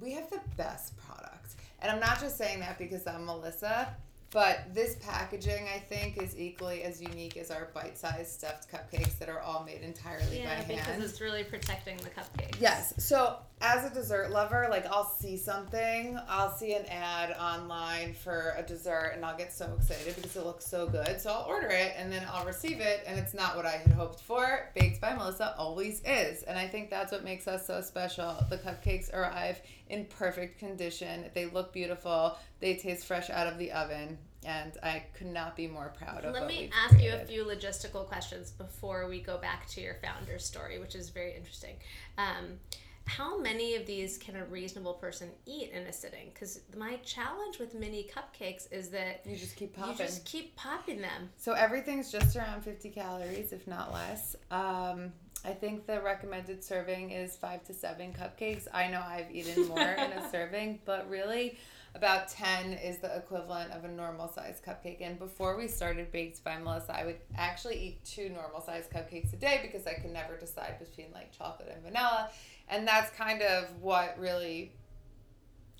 we 0.00 0.12
have 0.12 0.28
the 0.30 0.40
best 0.56 0.96
product. 0.96 1.54
And 1.80 1.90
I'm 1.92 2.00
not 2.00 2.20
just 2.20 2.36
saying 2.36 2.60
that 2.60 2.78
because 2.78 3.06
I'm 3.06 3.24
Melissa, 3.26 3.94
but 4.34 4.74
this 4.74 4.96
packaging 4.96 5.66
I 5.72 5.78
think 5.78 6.20
is 6.20 6.36
equally 6.36 6.82
as 6.82 7.00
unique 7.00 7.36
as 7.36 7.52
our 7.52 7.70
bite-sized 7.72 8.30
stuffed 8.32 8.66
cupcakes 8.70 9.16
that 9.20 9.28
are 9.28 9.40
all 9.40 9.62
made 9.64 9.80
entirely 9.82 10.40
Yeah, 10.40 10.46
by 10.46 10.50
hand. 10.54 10.66
because 10.68 11.02
it's 11.10 11.20
really 11.20 11.44
protecting 11.44 11.96
the 11.98 12.10
cupcakes. 12.10 12.60
Yes. 12.60 12.92
So 12.98 13.36
as 13.60 13.88
a 13.90 13.94
dessert 13.94 14.30
lover, 14.32 14.66
like 14.68 14.86
I'll 14.86 15.08
see 15.08 15.36
something, 15.36 16.18
I'll 16.28 16.50
see 16.50 16.74
an 16.74 16.84
ad 16.86 17.30
online 17.38 18.12
for 18.12 18.54
a 18.58 18.62
dessert 18.64 19.12
and 19.14 19.24
I'll 19.24 19.36
get 19.38 19.52
so 19.52 19.72
excited 19.78 20.16
because 20.16 20.34
it 20.34 20.44
looks 20.44 20.66
so 20.66 20.88
good. 20.88 21.20
So 21.20 21.30
I'll 21.30 21.46
order 21.46 21.68
it 21.68 21.92
and 21.96 22.12
then 22.12 22.26
I'll 22.30 22.44
receive 22.44 22.80
it 22.80 23.04
and 23.06 23.18
it's 23.18 23.34
not 23.34 23.54
what 23.56 23.66
I 23.66 23.70
had 23.76 23.92
hoped 23.92 24.20
for. 24.20 24.68
Baked 24.74 25.00
by 25.00 25.14
Melissa 25.14 25.54
always 25.56 26.02
is. 26.04 26.42
And 26.42 26.58
I 26.58 26.66
think 26.66 26.90
that's 26.90 27.12
what 27.12 27.22
makes 27.22 27.46
us 27.46 27.64
so 27.68 27.80
special. 27.80 28.34
The 28.50 28.58
cupcakes 28.58 29.14
arrive 29.14 29.62
in 29.88 30.06
perfect 30.06 30.58
condition. 30.58 31.24
They 31.34 31.46
look 31.46 31.72
beautiful. 31.72 32.36
They 32.60 32.76
taste 32.76 33.06
fresh 33.06 33.30
out 33.30 33.46
of 33.46 33.58
the 33.58 33.72
oven. 33.72 34.18
And 34.46 34.76
I 34.82 35.04
could 35.14 35.28
not 35.28 35.56
be 35.56 35.66
more 35.66 35.94
proud 35.96 36.18
of 36.18 36.34
them. 36.34 36.42
Let 36.42 36.46
me 36.46 36.70
ask 36.84 37.00
you 37.00 37.12
a 37.14 37.24
few 37.24 37.44
logistical 37.44 38.06
questions 38.06 38.50
before 38.50 39.08
we 39.08 39.20
go 39.20 39.38
back 39.38 39.66
to 39.68 39.80
your 39.80 39.94
founder 40.02 40.38
story, 40.38 40.78
which 40.78 40.94
is 40.94 41.08
very 41.08 41.34
interesting. 41.34 41.76
Um, 42.18 42.58
how 43.06 43.38
many 43.38 43.74
of 43.76 43.86
these 43.86 44.16
can 44.18 44.36
a 44.36 44.44
reasonable 44.46 44.94
person 44.94 45.30
eat 45.46 45.70
in 45.72 45.82
a 45.86 45.92
sitting? 45.92 46.30
Because 46.32 46.60
my 46.76 46.96
challenge 47.04 47.58
with 47.58 47.74
mini 47.74 48.08
cupcakes 48.14 48.70
is 48.72 48.90
that 48.90 49.22
You 49.26 49.36
just 49.36 49.56
keep 49.56 49.74
popping. 49.76 49.92
you 49.92 49.98
just 49.98 50.24
keep 50.24 50.56
popping 50.56 51.00
them. 51.00 51.30
So 51.36 51.52
everything's 51.52 52.10
just 52.10 52.36
around 52.36 52.62
50 52.62 52.90
calories, 52.90 53.52
if 53.52 53.66
not 53.66 53.92
less. 53.92 54.36
Um, 54.50 55.12
I 55.44 55.52
think 55.52 55.86
the 55.86 56.00
recommended 56.00 56.64
serving 56.64 57.10
is 57.10 57.36
five 57.36 57.62
to 57.64 57.74
seven 57.74 58.14
cupcakes. 58.14 58.66
I 58.72 58.88
know 58.88 59.02
I've 59.04 59.30
eaten 59.30 59.68
more 59.68 59.78
in 59.78 60.12
a 60.12 60.28
serving, 60.32 60.80
but 60.84 61.08
really 61.10 61.58
about 61.94 62.28
10 62.28 62.72
is 62.72 62.98
the 62.98 63.14
equivalent 63.14 63.70
of 63.72 63.84
a 63.84 63.88
normal 63.88 64.28
size 64.28 64.60
cupcake. 64.66 65.00
And 65.00 65.18
before 65.18 65.56
we 65.56 65.68
started 65.68 66.10
Baked 66.10 66.42
by 66.42 66.58
Melissa, 66.58 66.96
I 66.96 67.04
would 67.04 67.18
actually 67.36 67.78
eat 67.78 68.04
two 68.04 68.30
normal 68.30 68.62
size 68.62 68.88
cupcakes 68.92 69.32
a 69.32 69.36
day 69.36 69.60
because 69.62 69.86
I 69.86 69.94
could 69.94 70.12
never 70.12 70.36
decide 70.36 70.78
between 70.78 71.12
like 71.12 71.30
chocolate 71.30 71.70
and 71.72 71.82
vanilla. 71.84 72.30
And 72.68 72.88
that's 72.88 73.14
kind 73.16 73.42
of 73.42 73.66
what 73.80 74.18
really 74.18 74.72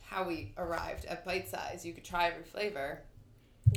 how 0.03 0.25
we 0.25 0.53
arrived 0.59 1.07
at 1.07 1.25
bite 1.25 1.49
size. 1.49 1.85
You 1.85 1.93
could 1.93 2.05
try 2.05 2.29
every 2.29 2.45
flavor. 2.45 3.03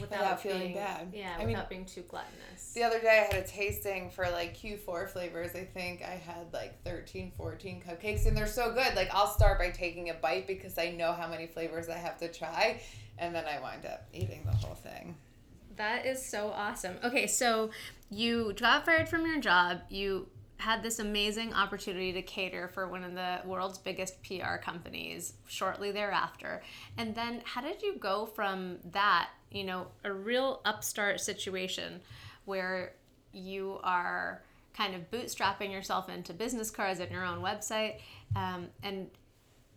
Without, 0.01 0.19
Without 0.19 0.41
feeling 0.41 0.59
being, 0.59 0.73
bad. 0.75 1.07
Yeah, 1.13 1.33
I 1.39 1.45
without 1.45 1.69
mean- 1.69 1.79
being 1.79 1.85
too 1.85 2.03
gluttonous. 2.03 2.73
The 2.73 2.83
other 2.83 2.99
day 2.99 3.25
I 3.29 3.35
had 3.35 3.43
a 3.43 3.47
tasting 3.47 4.09
for 4.09 4.29
like 4.29 4.55
Q4 4.57 5.09
flavors. 5.09 5.55
I 5.55 5.63
think 5.65 6.01
I 6.03 6.11
had 6.15 6.53
like 6.53 6.83
13, 6.83 7.31
14 7.35 7.81
cupcakes 7.87 8.25
and 8.27 8.37
they're 8.37 8.45
so 8.47 8.71
good. 8.73 8.95
Like 8.95 9.09
I'll 9.13 9.27
start 9.27 9.57
by 9.59 9.69
taking 9.71 10.09
a 10.09 10.13
bite 10.13 10.47
because 10.47 10.77
I 10.77 10.91
know 10.91 11.13
how 11.13 11.27
many 11.27 11.47
flavors 11.47 11.89
I 11.89 11.97
have 11.97 12.17
to 12.19 12.31
try 12.31 12.81
and 13.17 13.33
then 13.33 13.45
I 13.45 13.59
wind 13.59 13.85
up 13.85 14.07
eating 14.13 14.43
the 14.45 14.51
whole 14.51 14.75
thing. 14.75 15.15
That 15.75 16.05
is 16.05 16.23
so 16.23 16.49
awesome. 16.49 16.95
Okay, 17.03 17.27
so 17.27 17.71
you 18.09 18.53
got 18.53 18.85
fired 18.85 19.07
from 19.09 19.25
your 19.25 19.39
job. 19.39 19.81
You 19.89 20.27
had 20.59 20.81
this 20.81 20.97
amazing 20.97 21.53
opportunity 21.53 22.11
to 22.13 22.21
cater 22.23 22.67
for 22.67 22.87
one 22.87 23.03
of 23.03 23.13
the 23.13 23.39
world's 23.45 23.77
biggest 23.77 24.15
PR 24.23 24.55
companies 24.57 25.33
shortly 25.45 25.91
thereafter. 25.91 26.63
And 26.97 27.13
then 27.13 27.41
how 27.45 27.61
did 27.61 27.83
you 27.83 27.95
go 27.99 28.25
from 28.25 28.77
that, 28.91 29.29
you 29.51 29.63
know, 29.63 29.87
a 30.03 30.11
real 30.11 30.61
upstart 30.65 31.21
situation 31.21 32.01
where 32.45 32.93
you 33.33 33.79
are 33.83 34.41
kind 34.73 34.95
of 34.95 35.09
bootstrapping 35.11 35.71
yourself 35.71 36.09
into 36.09 36.33
business 36.33 36.69
cards 36.69 36.99
and 36.99 37.11
your 37.11 37.25
own 37.25 37.41
website 37.41 37.99
um, 38.35 38.67
and 38.83 39.09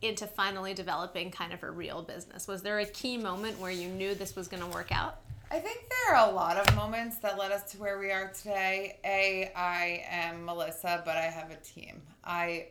into 0.03 0.27
finally 0.27 0.75
developing 0.75 1.31
kind 1.31 1.53
of 1.53 1.63
a 1.63 1.71
real 1.71 2.03
business? 2.03 2.49
Was 2.49 2.63
there 2.63 2.79
a 2.79 2.87
key 2.87 3.17
moment 3.17 3.59
where 3.59 3.71
you 3.71 3.89
knew 3.89 4.15
this 4.15 4.35
was 4.35 4.49
going 4.49 4.63
to 4.63 4.69
work 4.69 4.93
out? 4.93 5.21
I 5.51 5.59
think 5.59 5.81
there 5.91 6.17
are 6.17 6.31
a 6.31 6.33
lot 6.33 6.57
of 6.57 6.75
moments 6.77 7.19
that 7.19 7.37
led 7.37 7.51
us 7.51 7.73
to 7.73 7.79
where 7.79 7.99
we 7.99 8.13
are 8.13 8.29
today. 8.29 8.99
A, 9.05 9.51
I 9.57 10.05
am 10.09 10.45
Melissa, 10.45 11.03
but 11.05 11.17
I 11.17 11.23
have 11.23 11.51
a 11.51 11.57
team. 11.57 12.01
I, 12.23 12.69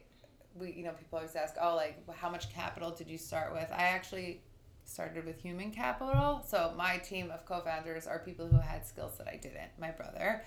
we, 0.55 0.71
you 0.71 0.83
know, 0.85 0.91
people 0.91 1.17
always 1.17 1.35
ask, 1.35 1.55
oh, 1.61 1.75
like, 1.75 1.97
how 2.15 2.29
much 2.29 2.53
capital 2.53 2.89
did 2.91 3.09
you 3.09 3.17
start 3.17 3.51
with? 3.51 3.67
I 3.69 3.83
actually 3.83 4.41
started 4.89 5.25
with 5.25 5.39
human 5.39 5.71
capital. 5.71 6.43
So 6.47 6.73
my 6.77 6.97
team 6.97 7.31
of 7.31 7.45
co-founders 7.45 8.07
are 8.07 8.19
people 8.19 8.47
who 8.47 8.57
had 8.57 8.85
skills 8.85 9.17
that 9.17 9.27
I 9.27 9.37
didn't. 9.37 9.71
My 9.79 9.91
brother, 9.91 10.43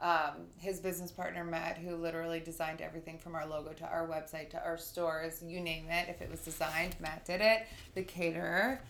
um, 0.00 0.46
his 0.56 0.80
business 0.80 1.10
partner 1.10 1.44
Matt, 1.44 1.76
who 1.76 1.96
literally 1.96 2.40
designed 2.40 2.80
everything 2.80 3.18
from 3.18 3.34
our 3.34 3.46
logo 3.46 3.72
to 3.72 3.84
our 3.84 4.06
website 4.08 4.50
to 4.50 4.64
our 4.64 4.78
stores, 4.78 5.42
you 5.42 5.60
name 5.60 5.86
it. 5.90 6.08
If 6.08 6.22
it 6.22 6.30
was 6.30 6.40
designed, 6.40 6.96
Matt 7.00 7.24
did 7.26 7.40
it. 7.40 7.66
The 7.94 8.02
caterer, 8.02 8.80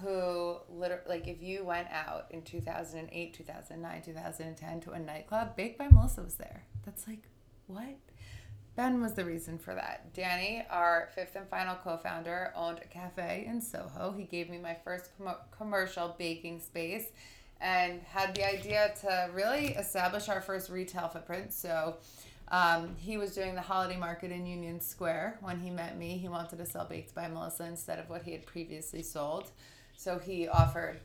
who 0.00 0.58
literally 0.70 1.02
like 1.08 1.26
if 1.26 1.42
you 1.42 1.64
went 1.64 1.88
out 1.90 2.26
in 2.30 2.42
2008 2.42 3.34
2009 3.34 4.02
2010 4.02 4.80
to 4.80 4.92
a 4.92 4.98
nightclub 4.98 5.56
baked 5.56 5.76
by 5.76 5.88
melissa 5.88 6.22
was 6.22 6.34
there 6.34 6.62
that's 6.84 7.08
like 7.08 7.24
what 7.66 7.96
ben 8.78 9.00
was 9.00 9.14
the 9.14 9.24
reason 9.24 9.58
for 9.58 9.74
that 9.74 10.14
danny 10.14 10.64
our 10.70 11.08
fifth 11.12 11.34
and 11.34 11.48
final 11.48 11.74
co-founder 11.82 12.52
owned 12.54 12.78
a 12.78 12.86
cafe 12.86 13.44
in 13.48 13.60
soho 13.60 14.14
he 14.16 14.22
gave 14.22 14.48
me 14.48 14.56
my 14.56 14.76
first 14.84 15.10
com- 15.18 15.34
commercial 15.50 16.14
baking 16.16 16.60
space 16.60 17.08
and 17.60 18.00
had 18.02 18.32
the 18.36 18.48
idea 18.48 18.94
to 19.00 19.28
really 19.34 19.74
establish 19.74 20.28
our 20.28 20.40
first 20.40 20.70
retail 20.70 21.08
footprint 21.08 21.52
so 21.52 21.96
um, 22.50 22.94
he 22.96 23.18
was 23.18 23.34
doing 23.34 23.56
the 23.56 23.60
holiday 23.60 23.96
market 23.96 24.30
in 24.30 24.46
Union 24.46 24.80
Square 24.80 25.36
when 25.42 25.60
he 25.60 25.68
met 25.68 25.98
me. 25.98 26.16
He 26.16 26.28
wanted 26.28 26.56
to 26.56 26.64
sell 26.64 26.86
Baked 26.86 27.14
by 27.14 27.28
Melissa 27.28 27.64
instead 27.64 27.98
of 27.98 28.08
what 28.08 28.22
he 28.22 28.32
had 28.32 28.46
previously 28.46 29.02
sold. 29.02 29.50
So 29.98 30.18
he 30.18 30.48
offered 30.48 30.98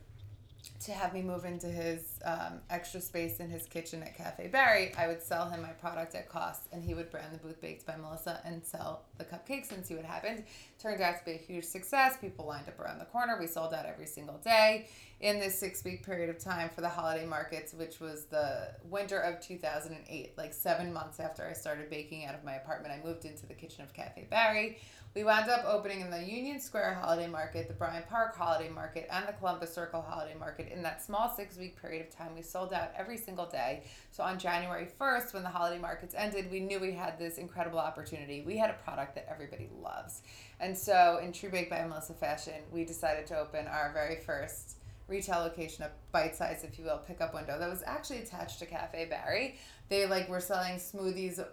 to 0.84 0.92
have 0.92 1.12
me 1.12 1.20
move 1.20 1.44
into 1.44 1.66
his 1.66 2.13
um, 2.24 2.60
extra 2.70 3.00
space 3.00 3.38
in 3.38 3.50
his 3.50 3.66
kitchen 3.66 4.02
at 4.02 4.16
Cafe 4.16 4.48
Barry. 4.48 4.92
I 4.96 5.06
would 5.06 5.22
sell 5.22 5.48
him 5.48 5.62
my 5.62 5.70
product 5.70 6.14
at 6.14 6.28
cost, 6.28 6.68
and 6.72 6.82
he 6.82 6.94
would 6.94 7.10
brand 7.10 7.32
the 7.32 7.38
booth 7.38 7.60
Baked 7.60 7.86
by 7.86 7.96
Melissa 7.96 8.40
and 8.44 8.64
sell 8.64 9.04
the 9.18 9.24
cupcakes 9.24 9.72
and 9.72 9.84
see 9.84 9.94
what 9.94 10.04
happened. 10.04 10.44
Turned 10.78 11.00
out 11.00 11.18
to 11.18 11.24
be 11.24 11.32
a 11.32 11.36
huge 11.36 11.64
success. 11.64 12.16
People 12.20 12.46
lined 12.46 12.68
up 12.68 12.78
around 12.80 12.98
the 12.98 13.04
corner. 13.04 13.36
We 13.38 13.46
sold 13.46 13.74
out 13.74 13.86
every 13.86 14.06
single 14.06 14.38
day 14.38 14.88
in 15.20 15.38
this 15.38 15.58
six 15.58 15.84
week 15.84 16.04
period 16.04 16.28
of 16.28 16.38
time 16.38 16.68
for 16.68 16.80
the 16.80 16.88
holiday 16.88 17.24
markets, 17.24 17.72
which 17.72 18.00
was 18.00 18.24
the 18.24 18.68
winter 18.84 19.20
of 19.20 19.40
2008, 19.40 20.36
like 20.36 20.52
seven 20.52 20.92
months 20.92 21.20
after 21.20 21.46
I 21.46 21.52
started 21.52 21.88
baking 21.88 22.26
out 22.26 22.34
of 22.34 22.44
my 22.44 22.54
apartment. 22.54 22.94
I 22.94 23.06
moved 23.06 23.24
into 23.24 23.46
the 23.46 23.54
kitchen 23.54 23.84
of 23.84 23.92
Cafe 23.92 24.26
Barry. 24.30 24.78
We 25.14 25.22
wound 25.22 25.48
up 25.48 25.64
opening 25.64 26.00
in 26.00 26.10
the 26.10 26.24
Union 26.24 26.58
Square 26.58 26.98
Holiday 27.00 27.28
Market, 27.28 27.68
the 27.68 27.74
Bryant 27.74 28.08
Park 28.08 28.36
Holiday 28.36 28.68
Market, 28.68 29.06
and 29.12 29.28
the 29.28 29.32
Columbus 29.32 29.72
Circle 29.72 30.02
Holiday 30.02 30.34
Market. 30.36 30.72
In 30.72 30.82
that 30.82 31.04
small 31.04 31.32
six 31.32 31.56
week 31.56 31.80
period 31.80 32.04
of 32.04 32.13
time, 32.16 32.34
we 32.34 32.42
sold 32.42 32.72
out 32.72 32.90
every 32.96 33.16
single 33.16 33.46
day. 33.46 33.84
So 34.10 34.22
on 34.22 34.38
January 34.38 34.88
1st, 35.00 35.34
when 35.34 35.42
the 35.42 35.48
holiday 35.48 35.78
markets 35.78 36.14
ended, 36.16 36.50
we 36.50 36.60
knew 36.60 36.80
we 36.80 36.92
had 36.92 37.18
this 37.18 37.38
incredible 37.38 37.78
opportunity. 37.78 38.42
We 38.46 38.56
had 38.56 38.70
a 38.70 38.74
product 38.84 39.14
that 39.16 39.26
everybody 39.30 39.68
loves. 39.82 40.22
And 40.60 40.76
so, 40.76 41.20
in 41.22 41.32
true 41.32 41.50
Baked 41.50 41.70
by 41.70 41.84
Melissa 41.84 42.14
fashion, 42.14 42.54
we 42.70 42.84
decided 42.84 43.26
to 43.28 43.38
open 43.38 43.66
our 43.66 43.92
very 43.92 44.16
first 44.16 44.76
retail 45.08 45.40
location, 45.40 45.84
a 45.84 45.90
bite 46.12 46.34
size, 46.34 46.64
if 46.64 46.78
you 46.78 46.84
will, 46.84 46.98
pickup 46.98 47.34
window 47.34 47.58
that 47.58 47.68
was 47.68 47.82
actually 47.86 48.18
attached 48.18 48.58
to 48.60 48.66
Cafe 48.66 49.06
Barry. 49.06 49.56
They 49.88 50.06
like 50.06 50.28
were 50.28 50.40
selling 50.40 50.76
smoothies 50.76 51.44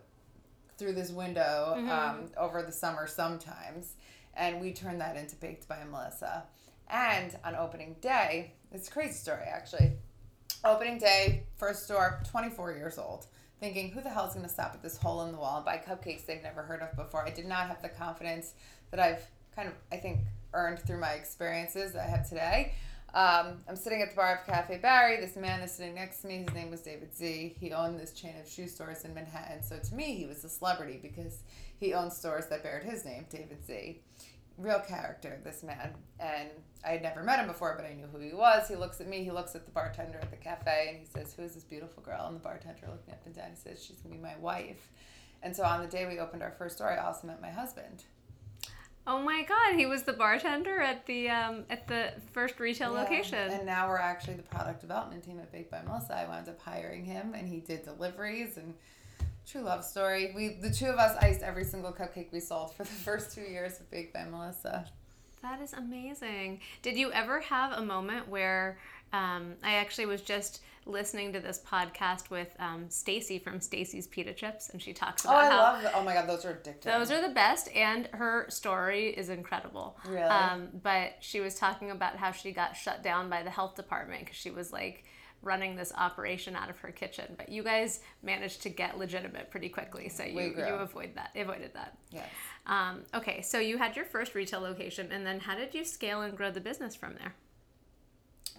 through 0.77 0.93
this 0.93 1.11
window 1.11 1.75
um, 1.89 2.31
over 2.37 2.63
the 2.63 2.71
summer 2.71 3.07
sometimes, 3.07 3.93
and 4.35 4.61
we 4.61 4.71
turned 4.73 5.01
that 5.01 5.17
into 5.17 5.35
Baked 5.35 5.67
by 5.67 5.83
Melissa. 5.89 6.45
And 6.89 7.37
on 7.45 7.55
opening 7.55 7.95
day, 8.01 8.53
it's 8.71 8.87
a 8.87 8.91
crazy 8.91 9.13
story 9.13 9.43
actually. 9.47 9.93
Opening 10.63 10.99
day, 10.99 11.43
first 11.57 11.85
store, 11.85 12.21
24 12.29 12.73
years 12.73 12.99
old. 12.99 13.25
Thinking, 13.59 13.89
who 13.89 14.01
the 14.01 14.09
hell 14.09 14.27
is 14.27 14.33
going 14.33 14.45
to 14.45 14.51
stop 14.51 14.73
at 14.75 14.83
this 14.83 14.95
hole 14.95 15.23
in 15.23 15.31
the 15.31 15.37
wall 15.39 15.57
and 15.57 15.65
buy 15.65 15.77
cupcakes 15.77 16.27
they've 16.27 16.43
never 16.43 16.61
heard 16.61 16.81
of 16.81 16.95
before? 16.95 17.25
I 17.25 17.31
did 17.31 17.47
not 17.47 17.67
have 17.67 17.81
the 17.81 17.89
confidence 17.89 18.53
that 18.91 18.99
I've 18.99 19.25
kind 19.55 19.67
of, 19.67 19.73
I 19.91 19.97
think, 19.97 20.19
earned 20.53 20.79
through 20.79 20.99
my 20.99 21.13
experiences 21.13 21.93
that 21.93 22.05
I 22.05 22.09
have 22.09 22.29
today. 22.29 22.73
Um, 23.15 23.61
I'm 23.67 23.75
sitting 23.75 24.03
at 24.03 24.11
the 24.11 24.15
bar 24.15 24.35
of 24.39 24.45
Cafe 24.45 24.77
Barry. 24.77 25.19
This 25.19 25.35
man 25.35 25.61
is 25.61 25.71
sitting 25.71 25.95
next 25.95 26.21
to 26.21 26.27
me. 26.27 26.43
His 26.45 26.53
name 26.53 26.69
was 26.69 26.81
David 26.81 27.15
Z. 27.15 27.55
He 27.59 27.71
owned 27.71 27.99
this 27.99 28.13
chain 28.13 28.35
of 28.39 28.47
shoe 28.47 28.67
stores 28.67 29.03
in 29.03 29.15
Manhattan. 29.15 29.63
So 29.63 29.79
to 29.79 29.95
me, 29.95 30.15
he 30.15 30.27
was 30.27 30.43
a 30.43 30.49
celebrity 30.49 30.99
because 31.01 31.39
he 31.79 31.93
owned 31.93 32.13
stores 32.13 32.45
that 32.47 32.61
bared 32.61 32.83
his 32.83 33.03
name, 33.03 33.25
David 33.31 33.65
Z. 33.65 33.99
Real 34.57 34.79
character, 34.79 35.39
this 35.43 35.63
man. 35.63 35.91
And 36.19 36.49
I 36.85 36.89
had 36.89 37.01
never 37.01 37.23
met 37.23 37.39
him 37.39 37.47
before, 37.47 37.75
but 37.75 37.85
I 37.85 37.93
knew 37.93 38.05
who 38.11 38.19
he 38.19 38.33
was. 38.33 38.67
He 38.67 38.75
looks 38.75 39.01
at 39.01 39.07
me, 39.07 39.23
he 39.23 39.31
looks 39.31 39.55
at 39.55 39.65
the 39.65 39.71
bartender 39.71 40.19
at 40.21 40.29
the 40.29 40.37
cafe, 40.37 40.87
and 40.89 40.99
he 40.99 41.05
says, 41.05 41.33
Who 41.33 41.43
is 41.43 41.53
this 41.55 41.63
beautiful 41.63 42.03
girl? 42.03 42.25
And 42.27 42.35
the 42.35 42.39
bartender 42.39 42.87
looking 42.87 43.13
up 43.13 43.25
and 43.25 43.35
down. 43.35 43.49
He 43.49 43.55
says, 43.55 43.83
She's 43.83 43.97
going 43.97 44.15
to 44.15 44.21
be 44.21 44.23
my 44.23 44.37
wife. 44.37 44.89
And 45.43 45.55
so 45.55 45.63
on 45.63 45.81
the 45.81 45.87
day 45.87 46.05
we 46.05 46.19
opened 46.19 46.43
our 46.43 46.51
first 46.51 46.75
store, 46.75 46.91
I 46.91 46.97
also 46.97 47.27
met 47.27 47.41
my 47.41 47.49
husband. 47.49 48.03
Oh 49.07 49.19
my 49.19 49.43
God, 49.43 49.75
he 49.75 49.87
was 49.87 50.03
the 50.03 50.13
bartender 50.13 50.79
at 50.79 51.07
the 51.07 51.27
um, 51.27 51.65
at 51.71 51.87
the 51.87 52.13
first 52.33 52.59
retail 52.59 52.93
Yeah, 52.93 53.01
location. 53.01 53.49
And 53.49 53.65
now 53.65 53.87
we're 53.87 53.97
actually 53.97 54.35
the 54.35 54.43
product 54.43 54.81
development 54.81 55.23
team 55.23 55.39
at 55.39 55.51
Baked 55.51 55.71
by 55.71 55.81
Melissa. 55.81 56.15
I 56.15 56.27
wound 56.27 56.47
up 56.47 56.61
hiring 56.61 57.03
him, 57.03 57.33
and 57.33 57.47
he 57.49 57.61
did 57.61 57.81
deliveries 57.81 58.57
and 58.57 58.75
true 59.47 59.61
love 59.61 59.83
story. 59.83 60.31
We 60.35 60.49
the 60.61 60.69
two 60.71 60.87
of 60.87 60.97
us 60.97 61.17
iced 61.21 61.41
every 61.41 61.63
single 61.63 61.91
cupcake 61.91 62.31
we 62.31 62.39
sold 62.39 62.73
for 62.75 62.83
the 62.83 62.89
first 63.05 63.33
two 63.35 63.41
years 63.41 63.79
of 63.79 63.89
Baked 63.91 64.13
by 64.13 64.23
Melissa. 64.25 64.85
That 65.41 65.59
is 65.61 65.73
amazing. 65.73 66.59
Did 66.83 66.97
you 66.97 67.11
ever 67.11 67.39
have 67.41 67.71
a 67.73 67.81
moment 67.83 68.27
where 68.29 68.77
um, 69.11 69.55
I 69.63 69.73
actually 69.75 70.05
was 70.05 70.21
just 70.21 70.61
listening 70.85 71.33
to 71.33 71.39
this 71.39 71.59
podcast 71.67 72.29
with 72.29 72.47
um, 72.59 72.85
Stacy 72.89 73.39
from 73.39 73.59
Stacy's 73.59 74.07
Pita 74.07 74.33
Chips, 74.33 74.69
and 74.69 74.81
she 74.81 74.93
talks 74.93 75.25
Oh, 75.25 75.29
about 75.29 75.43
I 75.43 75.49
how 75.49 75.57
love 75.57 75.81
the, 75.81 75.93
Oh 75.95 76.03
my 76.03 76.13
god, 76.13 76.29
those 76.29 76.45
are 76.45 76.53
addictive. 76.53 76.83
those 76.83 77.09
are 77.11 77.21
the 77.27 77.33
best, 77.33 77.69
and 77.75 78.07
her 78.13 78.45
story 78.49 79.09
is 79.09 79.29
incredible. 79.29 79.97
Really? 80.07 80.21
Um, 80.21 80.69
but 80.83 81.13
she 81.21 81.39
was 81.39 81.55
talking 81.55 81.89
about 81.91 82.15
how 82.17 82.31
she 82.31 82.51
got 82.51 82.75
shut 82.77 83.01
down 83.03 83.29
by 83.29 83.41
the 83.43 83.49
health 83.49 83.75
department 83.75 84.21
because 84.21 84.37
she 84.37 84.51
was 84.51 84.71
like 84.71 85.03
running 85.41 85.75
this 85.75 85.91
operation 85.95 86.55
out 86.55 86.69
of 86.69 86.77
her 86.79 86.91
kitchen. 86.91 87.33
But 87.37 87.49
you 87.49 87.63
guys 87.63 88.01
managed 88.23 88.61
to 88.63 88.69
get 88.69 88.97
legitimate 88.97 89.49
pretty 89.49 89.69
quickly, 89.69 90.09
so 90.09 90.23
you 90.23 90.41
you 90.41 90.63
avoid 90.63 91.15
that 91.15 91.31
avoided 91.35 91.73
that. 91.73 91.97
yes. 92.11 92.27
Um, 92.67 93.01
okay, 93.13 93.41
so 93.41 93.59
you 93.59 93.77
had 93.77 93.95
your 93.95 94.05
first 94.05 94.35
retail 94.35 94.61
location, 94.61 95.11
and 95.11 95.25
then 95.25 95.39
how 95.39 95.55
did 95.55 95.73
you 95.73 95.83
scale 95.83 96.21
and 96.21 96.37
grow 96.37 96.51
the 96.51 96.61
business 96.61 96.95
from 96.95 97.15
there? 97.15 97.33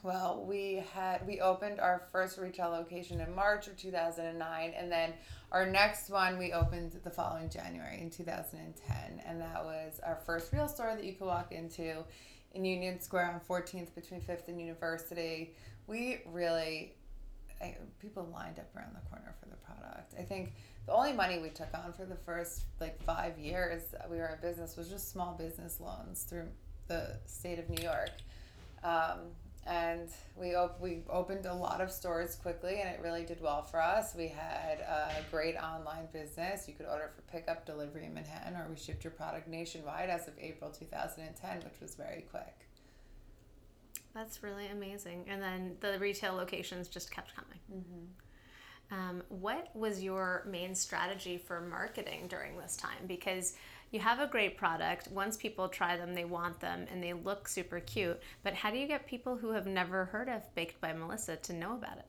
Well, 0.03 0.45
we 0.49 0.83
had 0.95 1.25
we 1.27 1.41
opened 1.41 1.79
our 1.79 2.03
first 2.11 2.37
retail 2.37 2.71
location 2.71 3.21
in 3.21 3.33
March 3.35 3.69
of 3.69 3.77
2009 3.77 4.75
and 4.77 4.91
then 4.91 5.15
our 5.53 5.65
next 5.65 6.11
one 6.11 6.39
we 6.39 6.53
opened 6.53 6.99
the 7.05 7.11
following 7.11 7.49
January 7.49 8.01
in 8.01 8.11
2010 8.11 9.23
and 9.25 9.41
that 9.41 9.65
was 9.65 10.01
our 10.05 10.19
first 10.27 10.53
real 10.53 10.67
store 10.67 10.97
that 10.97 11.05
you 11.05 11.13
could 11.13 11.27
walk 11.27 11.53
into 11.53 12.03
in 12.55 12.65
Union 12.65 13.01
Square 13.01 13.41
on 13.49 13.63
14th 13.63 13.95
between 13.95 14.21
5th 14.21 14.49
and 14.49 14.61
University. 14.61 15.55
We 15.93 16.23
really 16.33 16.95
I, 17.61 17.77
people 18.01 18.27
lined 18.33 18.59
up 18.59 18.75
around 18.75 18.95
the 18.95 19.09
corner 19.11 19.35
for 19.39 19.49
the 19.51 19.57
product. 19.57 20.15
I 20.19 20.23
think 20.23 20.55
the 20.87 20.93
only 20.93 21.13
money 21.13 21.39
we 21.39 21.51
took 21.51 21.69
on 21.75 21.93
for 21.93 22.07
the 22.07 22.17
first 22.17 22.63
like 22.81 23.01
5 23.03 23.39
years 23.39 23.83
we 24.11 24.17
were 24.17 24.27
in 24.29 24.41
business 24.41 24.75
was 24.77 24.89
just 24.89 25.13
small 25.13 25.35
business 25.35 25.81
loans 25.81 26.23
through 26.23 26.49
the 26.89 27.19
state 27.27 27.59
of 27.59 27.69
New 27.69 27.83
York. 27.83 28.11
Um, 28.83 29.19
and 29.67 30.09
we 30.35 30.55
op- 30.55 30.81
we 30.81 31.03
opened 31.09 31.47
a 31.47 31.55
lot 31.55 31.81
of 31.81 31.91
stores 31.91 32.35
quickly 32.37 32.81
and 32.81 32.89
it 32.89 33.01
really 33.03 33.25
did 33.25 33.41
well 33.41 33.63
for 33.63 33.81
us 33.81 34.13
we 34.17 34.27
had 34.27 34.81
a 34.81 35.23
great 35.31 35.55
online 35.57 36.09
business 36.13 36.67
you 36.67 36.75
could 36.75 36.87
order 36.87 37.13
for 37.15 37.23
pickup 37.31 37.65
delivery 37.65 38.07
in 38.07 38.13
manhattan 38.13 38.57
or 38.57 38.67
we 38.69 38.77
shipped 38.77 39.05
your 39.05 39.13
product 39.13 39.47
nationwide 39.47 40.11
as 40.11 40.27
of 40.27 40.35
april 40.41 40.69
2010 40.69 41.59
which 41.59 41.81
was 41.81 41.95
very 41.95 42.25
quick 42.29 42.67
That's 44.15 44.43
really 44.43 44.69
amazing. 44.69 45.25
And 45.29 45.43
then 45.43 45.77
the 45.81 45.99
retail 45.99 46.35
locations 46.35 46.89
just 46.89 47.11
kept 47.11 47.35
coming. 47.35 47.59
Um, 48.91 49.23
what 49.31 49.75
was 49.75 50.03
your 50.03 50.47
main 50.47 50.75
strategy 50.75 51.39
for 51.39 51.63
marketing 51.63 52.27
during 52.29 52.59
this 52.59 52.77
time? 52.77 53.07
Because 53.09 53.55
you 53.91 54.01
have 54.01 54.21
a 54.21 54.27
great 54.27 54.59
product. 54.59 55.09
Once 55.11 55.37
people 55.39 55.69
try 55.69 55.97
them, 55.97 56.15
they 56.15 56.27
want 56.27 56.61
them 56.61 56.87
and 56.93 57.03
they 57.03 57.15
look 57.15 57.49
super 57.49 57.81
cute. 57.81 58.21
But 58.43 58.53
how 58.53 58.71
do 58.71 58.77
you 58.77 58.87
get 58.87 59.07
people 59.07 59.37
who 59.37 59.51
have 59.53 59.67
never 59.67 60.05
heard 60.07 60.29
of 60.29 60.43
Baked 60.55 60.81
by 60.81 60.93
Melissa 60.93 61.37
to 61.37 61.53
know 61.55 61.75
about 61.75 61.99
it? 61.99 62.07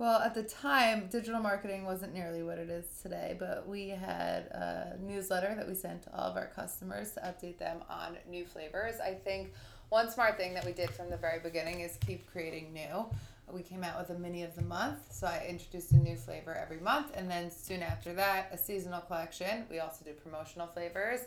well 0.00 0.18
at 0.20 0.34
the 0.34 0.42
time 0.42 1.06
digital 1.10 1.40
marketing 1.40 1.84
wasn't 1.84 2.12
nearly 2.12 2.42
what 2.42 2.58
it 2.58 2.70
is 2.70 2.86
today 3.02 3.36
but 3.38 3.68
we 3.68 3.90
had 3.90 4.46
a 4.46 4.96
newsletter 4.98 5.54
that 5.54 5.68
we 5.68 5.74
sent 5.74 6.02
to 6.02 6.16
all 6.16 6.30
of 6.30 6.36
our 6.36 6.46
customers 6.46 7.12
to 7.12 7.20
update 7.20 7.58
them 7.58 7.82
on 7.88 8.16
new 8.28 8.44
flavors 8.44 8.94
i 9.04 9.12
think 9.12 9.52
one 9.90 10.08
smart 10.08 10.36
thing 10.36 10.54
that 10.54 10.64
we 10.64 10.72
did 10.72 10.90
from 10.90 11.10
the 11.10 11.16
very 11.16 11.40
beginning 11.40 11.80
is 11.80 11.98
keep 12.06 12.30
creating 12.30 12.72
new. 12.72 13.06
We 13.52 13.62
came 13.62 13.82
out 13.82 13.98
with 13.98 14.16
a 14.16 14.18
mini 14.18 14.44
of 14.44 14.54
the 14.54 14.62
month 14.62 14.98
so 15.10 15.26
i 15.26 15.44
introduced 15.48 15.90
a 15.90 15.96
new 15.96 16.14
flavor 16.14 16.54
every 16.54 16.78
month 16.78 17.10
and 17.16 17.28
then 17.28 17.50
soon 17.50 17.82
after 17.82 18.14
that 18.14 18.48
a 18.52 18.56
seasonal 18.56 19.00
collection. 19.00 19.66
We 19.68 19.80
also 19.80 20.04
did 20.04 20.22
promotional 20.22 20.68
flavors. 20.68 21.22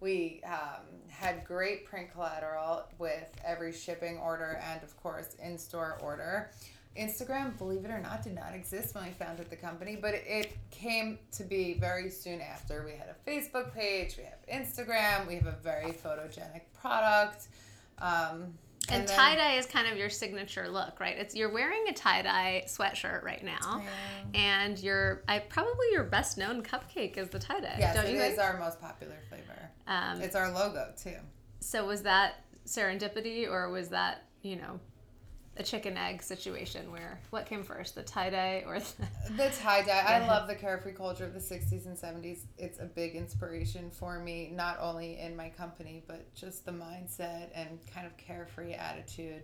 We 0.00 0.42
um, 0.44 0.84
had 1.08 1.44
great 1.44 1.86
print 1.86 2.12
collateral 2.12 2.82
with 2.98 3.24
every 3.42 3.72
shipping 3.72 4.18
order 4.18 4.60
and 4.70 4.82
of 4.82 4.94
course 5.02 5.34
in-store 5.42 5.98
order. 6.02 6.50
Instagram 6.98 7.56
believe 7.56 7.86
it 7.86 7.90
or 7.90 8.00
not 8.00 8.22
did 8.22 8.34
not 8.34 8.54
exist 8.54 8.94
when 8.94 9.04
we 9.04 9.10
founded 9.12 9.48
the 9.48 9.56
company 9.56 9.96
but 9.96 10.12
it 10.12 10.58
came 10.70 11.18
to 11.30 11.44
be 11.44 11.78
very 11.80 12.10
soon 12.10 12.42
after. 12.42 12.84
We 12.84 12.92
had 12.92 13.08
a 13.08 13.30
facebook 13.30 13.72
page 13.72 14.18
we 14.18 14.24
have 14.24 14.66
instagram 14.66 15.26
we 15.26 15.36
have 15.36 15.46
a 15.46 15.56
very 15.62 15.92
photogenic 15.92 16.64
product 16.78 17.46
um, 18.02 18.54
And, 18.90 19.06
then- 19.08 19.16
tie 19.16 19.36
dye 19.36 19.54
is 19.54 19.66
kind 19.66 19.86
of 19.86 19.96
your 19.96 20.10
signature 20.10 20.68
look, 20.68 20.98
right? 21.00 21.16
It's 21.16 21.34
you're 21.34 21.52
wearing 21.52 21.86
a 21.88 21.92
tie 21.92 22.20
dye 22.22 22.64
sweatshirt 22.66 23.22
right 23.22 23.42
now, 23.44 23.82
and 24.34 24.78
your 24.78 25.22
I 25.28 25.38
probably 25.38 25.86
your 25.92 26.02
best 26.04 26.36
known 26.36 26.62
cupcake 26.62 27.16
is 27.16 27.28
the 27.30 27.38
tie 27.38 27.60
dye. 27.60 27.76
Yes, 27.78 27.94
don't 27.94 28.06
it 28.06 28.12
you 28.14 28.20
is 28.20 28.38
our 28.38 28.58
most 28.58 28.80
popular 28.80 29.16
flavor. 29.28 29.70
Um, 29.86 30.20
It's 30.20 30.34
our 30.36 30.50
logo 30.52 30.92
too. 31.00 31.16
so 31.60 31.86
was 31.86 32.02
that 32.02 32.44
serendipity, 32.66 33.48
or 33.48 33.70
was 33.70 33.88
that 33.90 34.24
you 34.42 34.56
know 34.56 34.80
a 35.56 35.62
chicken 35.62 35.98
egg 35.98 36.22
situation 36.22 36.90
where 36.90 37.20
what 37.30 37.46
came 37.46 37.62
first, 37.62 37.94
the 37.94 38.02
tie 38.02 38.30
dye 38.30 38.64
or 38.66 38.78
the, 38.78 39.08
The 39.36 39.50
tie 39.50 39.82
dye. 39.82 40.04
I 40.06 40.26
love 40.26 40.48
the 40.48 40.54
carefree 40.54 40.92
culture 40.92 41.24
of 41.24 41.34
the 41.34 41.40
60s 41.40 41.86
and 41.86 41.96
70s. 41.96 42.44
It's 42.56 42.78
a 42.78 42.86
big 42.86 43.14
inspiration 43.14 43.90
for 43.90 44.18
me, 44.18 44.50
not 44.52 44.78
only 44.80 45.18
in 45.18 45.36
my 45.36 45.50
company, 45.50 46.04
but 46.06 46.34
just 46.34 46.64
the 46.64 46.72
mindset 46.72 47.50
and 47.54 47.78
kind 47.92 48.06
of 48.06 48.16
carefree 48.16 48.72
attitude. 48.72 49.42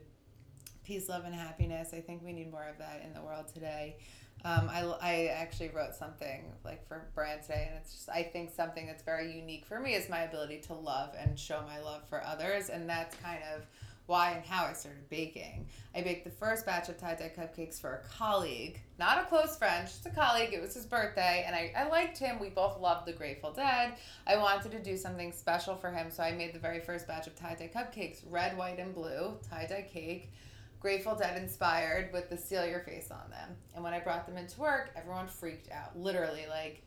Peace, 0.83 1.11
love, 1.11 1.25
and 1.27 1.35
happiness. 1.35 1.91
I 1.93 2.01
think 2.01 2.23
we 2.25 2.33
need 2.33 2.51
more 2.51 2.67
of 2.67 2.79
that 2.79 3.03
in 3.05 3.13
the 3.13 3.21
world 3.21 3.49
today. 3.53 3.99
Um, 4.45 4.69
I, 4.71 4.83
I 5.03 5.27
actually 5.27 5.71
wrote 5.71 5.95
something 5.95 6.53
like 6.65 6.87
for 6.87 7.09
brand 7.15 7.43
today, 7.43 7.67
and 7.69 7.79
it's 7.83 7.93
just 7.93 8.09
I 8.09 8.23
think 8.23 8.55
something 8.55 8.87
that's 8.87 9.03
very 9.03 9.37
unique 9.37 9.67
for 9.67 9.81
me 9.81 9.95
is 9.95 10.09
my 10.09 10.21
ability 10.21 10.61
to 10.69 10.75
love 10.75 11.15
and 11.19 11.39
show 11.39 11.61
my 11.67 11.81
love 11.81 12.09
for 12.09 12.25
others, 12.25 12.71
and 12.71 12.89
that's 12.89 13.17
kind 13.17 13.43
of 13.55 13.67
why 14.09 14.31
and 14.31 14.45
how 14.45 14.65
I 14.65 14.73
started 14.73 15.09
baking. 15.11 15.69
I 15.95 16.01
baked 16.01 16.25
the 16.25 16.31
first 16.31 16.65
batch 16.65 16.89
of 16.89 16.97
tie 16.97 17.15
dye 17.15 17.31
cupcakes 17.37 17.79
for 17.79 17.95
a 17.95 18.09
colleague, 18.09 18.81
not 18.99 19.19
a 19.21 19.27
close 19.27 19.57
friend, 19.57 19.87
just 19.87 20.07
a 20.07 20.11
colleague. 20.11 20.55
It 20.55 20.63
was 20.63 20.73
his 20.73 20.87
birthday, 20.87 21.45
and 21.47 21.55
I, 21.55 21.73
I 21.77 21.89
liked 21.89 22.17
him. 22.17 22.41
We 22.41 22.49
both 22.49 22.81
loved 22.81 23.07
the 23.07 23.13
Grateful 23.13 23.53
Dead. 23.53 23.93
I 24.27 24.39
wanted 24.39 24.73
to 24.73 24.83
do 24.83 24.97
something 24.97 25.31
special 25.31 25.77
for 25.77 25.91
him, 25.91 26.11
so 26.11 26.23
I 26.23 26.33
made 26.33 26.55
the 26.55 26.59
very 26.59 26.81
first 26.81 27.07
batch 27.07 27.27
of 27.27 27.37
tie 27.37 27.55
dye 27.55 27.71
cupcakes 27.73 28.23
red, 28.29 28.57
white, 28.57 28.79
and 28.79 28.95
blue 28.95 29.37
tie 29.49 29.67
dye 29.67 29.87
cake. 29.93 30.33
Grateful 30.81 31.15
Dead 31.15 31.37
inspired 31.37 32.11
with 32.13 32.31
the 32.31 32.37
Steal 32.37 32.65
Your 32.65 32.81
Face 32.81 33.11
on 33.11 33.29
them. 33.31 33.57
And 33.75 33.85
when 33.85 33.93
I 33.93 34.01
brought 34.01 34.27
them 34.27 34.39
into 34.39 34.59
work, 34.59 34.91
everyone 34.97 35.27
freaked 35.27 35.71
out. 35.71 35.99
Literally, 35.99 36.47
like 36.49 36.83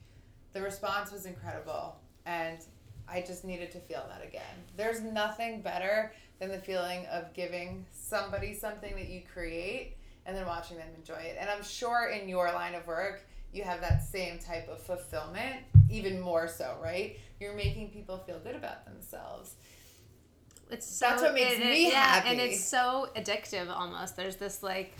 the 0.54 0.62
response 0.62 1.12
was 1.12 1.28
incredible. 1.28 1.98
And 2.26 2.60
I 3.12 3.22
just 3.22 3.44
needed 3.44 3.72
to 3.72 3.80
feel 3.80 4.04
that 4.10 4.26
again. 4.26 4.42
There's 4.78 5.02
nothing 5.02 5.62
better 5.62 6.14
than 6.40 6.50
the 6.50 6.58
feeling 6.60 7.06
of 7.08 7.34
giving 7.34 7.86
somebody 7.92 8.54
something 8.54 8.96
that 8.96 9.10
you 9.10 9.22
create 9.34 9.98
and 10.26 10.36
then 10.36 10.46
watching 10.46 10.78
them 10.78 10.88
enjoy 10.98 11.16
it. 11.16 11.38
And 11.40 11.50
I'm 11.50 11.64
sure 11.64 12.10
in 12.10 12.30
your 12.30 12.46
line 12.52 12.76
of 12.76 12.86
work, 12.88 13.22
you 13.54 13.64
have 13.64 13.82
that 13.82 14.02
same 14.04 14.40
type 14.40 14.70
of 14.70 14.80
fulfillment, 14.82 15.58
even 15.90 16.20
more 16.22 16.48
so, 16.48 16.78
right? 16.82 17.20
You're 17.40 17.54
making 17.56 17.90
people 17.90 18.18
feel 18.20 18.40
good 18.40 18.56
about 18.56 18.86
themselves. 18.86 19.56
It's 20.70 20.86
so, 20.88 21.08
That's 21.10 21.22
what 21.22 21.34
makes 21.34 21.56
it- 21.56 21.60
me 21.60 21.90
yeah, 21.90 22.04
happy. 22.04 22.30
and 22.30 22.40
it's 22.40 22.64
so 22.64 23.10
addictive 23.18 23.70
almost. 23.70 24.16
There's 24.16 24.38
this 24.38 24.64
like 24.64 24.94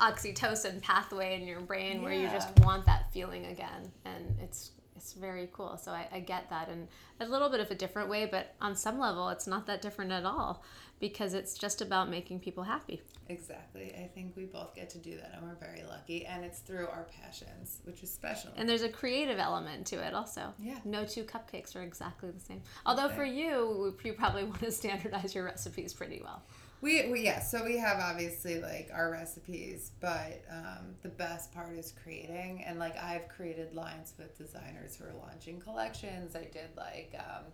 oxytocin 0.00 0.82
pathway 0.82 1.40
in 1.40 1.46
your 1.46 1.60
brain 1.60 2.02
where 2.02 2.12
you 2.12 2.28
just 2.28 2.58
want 2.60 2.84
that 2.86 3.10
feeling 3.12 3.46
again, 3.46 3.90
and 4.04 4.36
it's 4.42 4.72
it's 5.04 5.12
very 5.12 5.50
cool. 5.52 5.76
So 5.76 5.90
I, 5.90 6.08
I 6.10 6.20
get 6.20 6.48
that 6.48 6.70
in 6.70 6.88
a 7.20 7.28
little 7.28 7.50
bit 7.50 7.60
of 7.60 7.70
a 7.70 7.74
different 7.74 8.08
way, 8.08 8.24
but 8.24 8.54
on 8.62 8.74
some 8.74 8.98
level, 8.98 9.28
it's 9.28 9.46
not 9.46 9.66
that 9.66 9.82
different 9.82 10.12
at 10.12 10.24
all 10.24 10.64
because 10.98 11.34
it's 11.34 11.58
just 11.58 11.82
about 11.82 12.08
making 12.08 12.40
people 12.40 12.64
happy. 12.64 13.02
Exactly. 13.28 13.94
I 13.94 14.08
think 14.14 14.34
we 14.34 14.46
both 14.46 14.74
get 14.74 14.88
to 14.90 14.98
do 14.98 15.16
that, 15.16 15.32
and 15.34 15.46
we're 15.46 15.56
very 15.56 15.82
lucky. 15.86 16.24
And 16.24 16.42
it's 16.42 16.60
through 16.60 16.86
our 16.86 17.06
passions, 17.20 17.80
which 17.84 18.02
is 18.02 18.10
special. 18.10 18.50
And 18.56 18.66
there's 18.66 18.80
a 18.80 18.88
creative 18.88 19.38
element 19.38 19.86
to 19.88 19.96
it 19.96 20.14
also. 20.14 20.54
Yeah. 20.58 20.78
No 20.86 21.04
two 21.04 21.24
cupcakes 21.24 21.76
are 21.76 21.82
exactly 21.82 22.30
the 22.30 22.40
same. 22.40 22.62
Although 22.86 23.10
for 23.10 23.24
you, 23.24 23.94
you 24.02 24.14
probably 24.14 24.44
want 24.44 24.60
to 24.60 24.72
standardize 24.72 25.34
your 25.34 25.44
recipes 25.44 25.92
pretty 25.92 26.22
well. 26.24 26.42
We, 26.80 27.10
we 27.10 27.22
yeah, 27.22 27.40
so 27.40 27.64
we 27.64 27.78
have 27.78 27.98
obviously 27.98 28.60
like 28.60 28.90
our 28.92 29.10
recipes, 29.10 29.92
but 30.00 30.42
um, 30.50 30.94
the 31.02 31.08
best 31.08 31.52
part 31.52 31.76
is 31.78 31.94
creating. 32.02 32.62
And 32.66 32.78
like 32.78 32.96
I've 33.02 33.28
created 33.28 33.74
lines 33.74 34.12
with 34.18 34.36
designers 34.36 34.96
who 34.96 35.06
are 35.06 35.14
launching 35.26 35.60
collections. 35.60 36.36
I 36.36 36.44
did 36.44 36.68
like 36.76 37.14
um, 37.18 37.44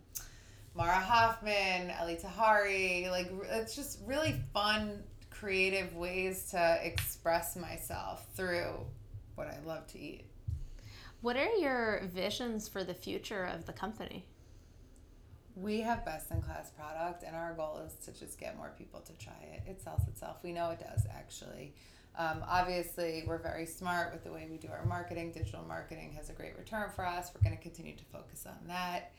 Mara 0.75 0.99
Hoffman, 0.99 1.91
Elie 1.91 2.17
Tahari. 2.17 3.11
Like 3.11 3.31
it's 3.51 3.77
just 3.77 4.01
really 4.05 4.35
fun, 4.53 5.03
creative 5.31 5.95
ways 5.95 6.51
to 6.51 6.79
express 6.83 7.57
myself 7.57 8.27
through 8.35 8.85
what 9.37 9.47
I 9.47 9.59
love 9.65 9.87
to 9.89 10.01
eat. 10.01 10.25
What 11.21 11.37
are 11.37 11.55
your 11.57 12.03
visions 12.13 12.67
for 12.67 12.83
the 12.83 12.95
future 12.95 13.45
of 13.45 13.67
the 13.67 13.73
company? 13.73 14.25
We 15.57 15.81
have 15.81 16.05
best 16.05 16.31
in 16.31 16.41
class 16.43 16.71
product, 16.71 17.23
and 17.23 17.35
our 17.35 17.53
goal 17.55 17.83
is 17.87 17.95
to 18.07 18.19
just 18.19 18.39
get 18.39 18.57
more 18.57 18.73
people 18.79 19.01
to 19.01 19.13
try 19.25 19.37
it. 19.43 19.63
It 19.69 19.83
sells 19.83 20.07
itself. 20.09 20.39
We 20.43 20.53
know 20.53 20.71
it 20.71 20.81
does 20.81 21.07
actually. 21.15 21.75
Um, 22.19 22.45
obviously, 22.49 23.25
we're 23.27 23.39
very 23.39 23.67
smart 23.67 24.13
with 24.13 24.25
the 24.25 24.33
way 24.33 24.47
we 24.51 24.57
do 24.57 24.69
our 24.69 24.85
marketing. 24.85 25.33
Digital 25.33 25.65
marketing 25.67 26.13
has 26.17 26.29
a 26.29 26.33
great 26.33 26.57
return 26.59 26.91
for 26.95 27.07
us. 27.07 27.31
We're 27.35 27.43
going 27.43 27.57
to 27.57 27.63
continue 27.63 27.95
to 27.97 28.05
focus 28.05 28.47
on 28.47 28.59
that. 28.67 29.13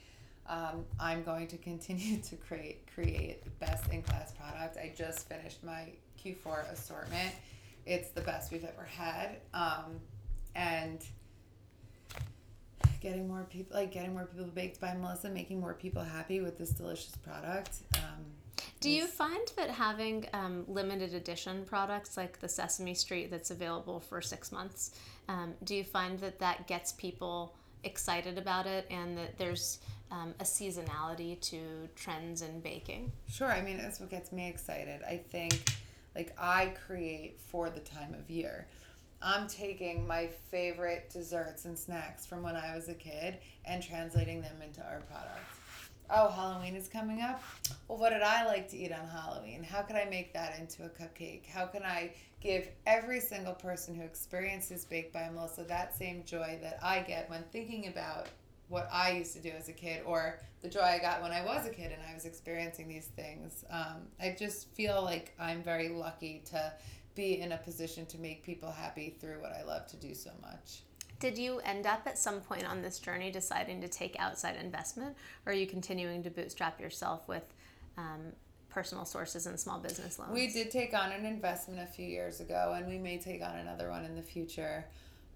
Um, 0.47 0.85
I'm 0.99 1.23
going 1.23 1.47
to 1.47 1.57
continue 1.57 2.17
to 2.21 2.35
create 2.35 2.87
create 2.93 3.59
best 3.59 3.91
in 3.91 4.01
class 4.01 4.33
product. 4.33 4.77
I 4.77 4.93
just 4.95 5.27
finished 5.29 5.63
my 5.63 5.89
Q4 6.23 6.71
assortment. 6.71 7.33
It's 7.85 8.09
the 8.11 8.21
best 8.21 8.51
we've 8.51 8.65
ever 8.65 8.83
had, 8.83 9.37
um, 9.53 9.99
and 10.53 11.03
getting 13.01 13.27
more 13.27 13.45
people 13.49 13.75
like 13.75 13.91
getting 13.91 14.13
more 14.13 14.25
people 14.25 14.45
baked 14.45 14.79
by 14.79 14.93
Melissa, 14.93 15.29
making 15.29 15.59
more 15.59 15.73
people 15.73 16.03
happy 16.03 16.39
with 16.39 16.57
this 16.57 16.69
delicious 16.69 17.15
product. 17.17 17.77
Um, 17.95 18.25
do 18.79 18.89
you 18.89 19.05
find 19.05 19.51
that 19.57 19.69
having 19.69 20.25
um, 20.33 20.65
limited 20.67 21.13
edition 21.13 21.65
products 21.65 22.17
like 22.17 22.39
the 22.39 22.49
Sesame 22.49 22.93
Street 22.93 23.29
that's 23.29 23.51
available 23.51 23.99
for 23.99 24.21
six 24.21 24.51
months, 24.51 24.91
um, 25.27 25.53
do 25.63 25.75
you 25.75 25.83
find 25.83 26.17
that 26.19 26.39
that 26.39 26.67
gets 26.67 26.91
people 26.93 27.55
excited 27.83 28.37
about 28.37 28.65
it 28.65 28.85
and 28.89 29.17
that 29.17 29.37
there's 29.37 29.79
um, 30.11 30.33
a 30.39 30.43
seasonality 30.43 31.39
to 31.41 31.59
trends 31.95 32.41
in 32.41 32.59
baking? 32.59 33.11
Sure. 33.29 33.51
I 33.51 33.61
mean, 33.61 33.77
that's 33.77 33.99
what 33.99 34.09
gets 34.09 34.31
me 34.31 34.47
excited. 34.47 35.01
I 35.07 35.17
think, 35.17 35.71
like, 36.15 36.33
I 36.37 36.73
create 36.87 37.39
for 37.39 37.69
the 37.69 37.79
time 37.79 38.13
of 38.13 38.29
year. 38.29 38.67
I'm 39.21 39.47
taking 39.47 40.07
my 40.07 40.27
favorite 40.49 41.09
desserts 41.11 41.65
and 41.65 41.77
snacks 41.77 42.25
from 42.25 42.41
when 42.41 42.55
I 42.55 42.75
was 42.75 42.89
a 42.89 42.93
kid 42.93 43.37
and 43.65 43.83
translating 43.83 44.41
them 44.41 44.61
into 44.63 44.81
our 44.81 45.01
products. 45.01 45.57
oh, 46.09 46.29
Halloween 46.29 46.75
is 46.75 46.87
coming 46.87 47.21
up. 47.21 47.41
Well, 47.87 47.97
what 47.97 48.09
did 48.09 48.21
I 48.23 48.45
like 48.45 48.67
to 48.69 48.77
eat 48.77 48.91
on 48.91 49.07
Halloween? 49.07 49.63
How 49.63 49.81
can 49.81 49.95
I 49.95 50.05
make 50.05 50.33
that 50.33 50.59
into 50.59 50.83
a 50.83 50.89
cupcake? 50.89 51.45
How 51.45 51.65
can 51.67 51.83
I 51.83 52.11
give 52.41 52.67
every 52.85 53.19
single 53.19 53.53
person 53.53 53.95
who 53.95 54.03
experiences 54.03 54.83
Baked 54.85 55.13
by 55.13 55.29
Melissa 55.33 55.63
that 55.65 55.95
same 55.95 56.23
joy 56.25 56.57
that 56.61 56.79
I 56.81 56.99
get 57.01 57.29
when 57.29 57.43
thinking 57.51 57.87
about 57.87 58.27
what 58.67 58.89
I 58.91 59.11
used 59.11 59.33
to 59.33 59.41
do 59.41 59.49
as 59.49 59.69
a 59.69 59.73
kid 59.73 60.01
or 60.05 60.39
the 60.61 60.69
joy 60.69 60.81
I 60.81 60.97
got 60.99 61.21
when 61.21 61.31
I 61.31 61.45
was 61.45 61.67
a 61.67 61.69
kid 61.69 61.91
and 61.91 62.01
I 62.09 62.13
was 62.13 62.25
experiencing 62.25 62.87
these 62.87 63.07
things? 63.07 63.63
Um, 63.69 64.07
I 64.19 64.35
just 64.37 64.69
feel 64.69 65.01
like 65.03 65.33
I'm 65.39 65.61
very 65.61 65.89
lucky 65.89 66.41
to 66.51 66.73
be 67.21 67.39
in 67.39 67.51
a 67.51 67.57
position 67.57 68.03
to 68.07 68.17
make 68.17 68.43
people 68.43 68.71
happy 68.71 69.15
through 69.19 69.39
what 69.41 69.51
I 69.51 69.63
love 69.63 69.85
to 69.87 69.95
do 69.95 70.15
so 70.15 70.31
much. 70.41 70.81
Did 71.19 71.37
you 71.37 71.59
end 71.59 71.85
up 71.85 72.01
at 72.07 72.17
some 72.17 72.41
point 72.41 72.65
on 72.65 72.81
this 72.81 72.97
journey 72.97 73.29
deciding 73.29 73.79
to 73.81 73.87
take 73.87 74.15
outside 74.17 74.55
investment, 74.55 75.15
or 75.45 75.53
are 75.53 75.55
you 75.55 75.67
continuing 75.67 76.23
to 76.23 76.31
bootstrap 76.31 76.81
yourself 76.81 77.27
with 77.27 77.43
um, 77.95 78.33
personal 78.69 79.05
sources 79.05 79.45
and 79.45 79.59
small 79.59 79.77
business 79.77 80.17
loans? 80.17 80.33
We 80.33 80.47
did 80.47 80.71
take 80.71 80.95
on 80.95 81.11
an 81.11 81.27
investment 81.27 81.79
a 81.79 81.85
few 81.85 82.07
years 82.07 82.39
ago, 82.39 82.73
and 82.75 82.87
we 82.87 82.97
may 82.97 83.19
take 83.19 83.43
on 83.43 83.55
another 83.55 83.91
one 83.91 84.03
in 84.03 84.15
the 84.15 84.23
future. 84.23 84.85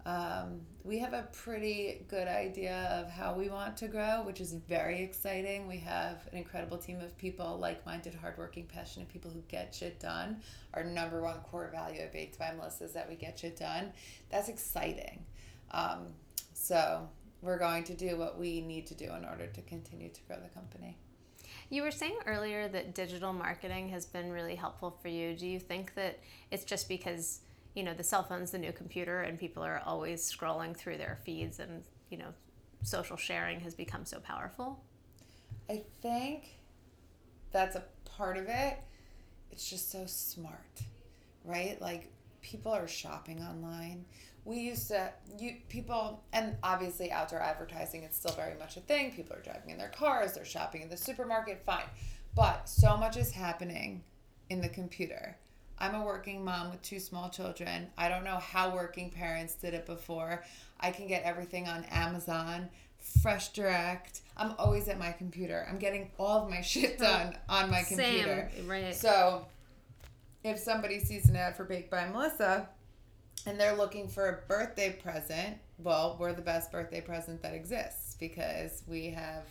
Um, 0.05 0.61
we 0.83 0.99
have 0.99 1.13
a 1.13 1.27
pretty 1.31 2.05
good 2.07 2.27
idea 2.27 2.75
of 2.91 3.09
how 3.09 3.33
we 3.33 3.49
want 3.49 3.75
to 3.77 3.87
grow, 3.87 4.21
which 4.23 4.39
is 4.39 4.53
very 4.53 5.01
exciting. 5.01 5.67
We 5.67 5.77
have 5.77 6.27
an 6.31 6.37
incredible 6.37 6.77
team 6.77 6.99
of 7.01 7.17
people, 7.17 7.57
like 7.59 7.83
minded, 7.87 8.13
hardworking, 8.13 8.67
passionate 8.67 9.09
people 9.09 9.31
who 9.31 9.41
get 9.47 9.73
shit 9.73 9.99
done. 9.99 10.41
Our 10.75 10.83
number 10.83 11.23
one 11.23 11.39
core 11.39 11.69
value 11.71 12.01
at 12.01 12.13
Baked 12.13 12.37
by 12.37 12.53
Melissa 12.55 12.83
is 12.83 12.93
that 12.93 13.09
we 13.09 13.15
get 13.15 13.39
shit 13.39 13.57
done. 13.57 13.93
That's 14.29 14.47
exciting. 14.47 15.25
Um, 15.71 16.09
so 16.53 17.09
we're 17.41 17.57
going 17.57 17.83
to 17.85 17.95
do 17.95 18.17
what 18.17 18.37
we 18.37 18.61
need 18.61 18.85
to 18.87 18.93
do 18.93 19.05
in 19.05 19.25
order 19.25 19.47
to 19.47 19.61
continue 19.61 20.09
to 20.09 20.21
grow 20.27 20.37
the 20.39 20.49
company. 20.49 20.97
You 21.69 21.81
were 21.81 21.91
saying 21.91 22.17
earlier 22.27 22.67
that 22.67 22.93
digital 22.93 23.33
marketing 23.33 23.89
has 23.89 24.05
been 24.05 24.31
really 24.31 24.55
helpful 24.55 24.91
for 25.01 25.07
you. 25.07 25.35
Do 25.35 25.47
you 25.47 25.59
think 25.59 25.95
that 25.95 26.19
it's 26.51 26.63
just 26.63 26.87
because, 26.87 27.41
you 27.75 27.83
know, 27.83 27.93
the 27.93 28.03
cell 28.03 28.23
phone's 28.23 28.51
the 28.51 28.57
new 28.57 28.71
computer 28.71 29.21
and 29.21 29.39
people 29.39 29.63
are 29.63 29.81
always 29.85 30.21
scrolling 30.23 30.75
through 30.75 30.97
their 30.97 31.19
feeds 31.25 31.59
and, 31.59 31.83
you 32.09 32.17
know, 32.17 32.33
social 32.83 33.17
sharing 33.17 33.59
has 33.59 33.75
become 33.75 34.05
so 34.05 34.19
powerful? 34.19 34.83
I 35.69 35.83
think 36.01 36.59
that's 37.51 37.75
a 37.75 37.83
part 38.05 38.37
of 38.37 38.45
it. 38.47 38.77
It's 39.51 39.69
just 39.69 39.91
so 39.91 40.05
smart, 40.05 40.81
right? 41.43 41.79
Like 41.81 42.11
people 42.41 42.71
are 42.71 42.87
shopping 42.87 43.41
online 43.41 44.05
we 44.45 44.59
used 44.59 44.87
to 44.87 45.11
you 45.39 45.55
people 45.67 46.23
and 46.31 46.55
obviously 46.63 47.11
outdoor 47.11 47.41
advertising 47.41 48.03
it's 48.03 48.15
still 48.15 48.33
very 48.33 48.57
much 48.57 48.77
a 48.77 48.79
thing 48.81 49.11
people 49.11 49.35
are 49.35 49.41
driving 49.41 49.71
in 49.71 49.77
their 49.77 49.89
cars 49.89 50.33
they're 50.33 50.45
shopping 50.45 50.83
in 50.83 50.89
the 50.89 50.95
supermarket 50.95 51.61
fine 51.65 51.83
but 52.35 52.69
so 52.69 52.95
much 52.95 53.17
is 53.17 53.31
happening 53.31 54.03
in 54.49 54.61
the 54.61 54.69
computer 54.69 55.35
i'm 55.79 55.95
a 55.95 56.03
working 56.05 56.43
mom 56.43 56.71
with 56.71 56.81
two 56.81 56.99
small 56.99 57.29
children. 57.29 57.87
I 57.97 58.09
don't 58.09 58.23
know 58.23 58.37
how 58.37 58.73
working 58.73 59.09
parents 59.09 59.55
did 59.55 59.73
it 59.73 59.85
before. 59.85 60.43
I 60.79 60.91
can 60.91 61.07
get 61.07 61.23
everything 61.23 61.67
on 61.67 61.83
amazon 61.85 62.69
fresh 63.21 63.49
direct. 63.49 64.21
I'm 64.35 64.53
always 64.57 64.87
at 64.87 64.97
my 64.97 65.11
computer. 65.11 65.65
I'm 65.69 65.77
getting 65.77 66.11
all 66.17 66.43
of 66.43 66.49
my 66.49 66.61
shit 66.61 66.97
done 66.97 67.37
on 67.47 67.69
my 67.69 67.83
computer. 67.83 68.49
Same, 68.55 68.67
right. 68.67 68.95
So 68.95 69.45
if 70.43 70.59
somebody 70.59 70.99
sees 70.99 71.29
an 71.29 71.35
ad 71.35 71.55
for 71.55 71.63
baked 71.63 71.91
by 71.91 72.07
melissa 72.07 72.69
and 73.47 73.59
they're 73.59 73.75
looking 73.75 74.07
for 74.07 74.29
a 74.29 74.47
birthday 74.47 74.91
present, 74.91 75.57
well, 75.77 76.17
we're 76.19 76.33
the 76.33 76.41
best 76.41 76.71
birthday 76.71 77.01
present 77.01 77.41
that 77.43 77.53
exists 77.53 78.15
because 78.19 78.83
we 78.87 79.09
have 79.09 79.43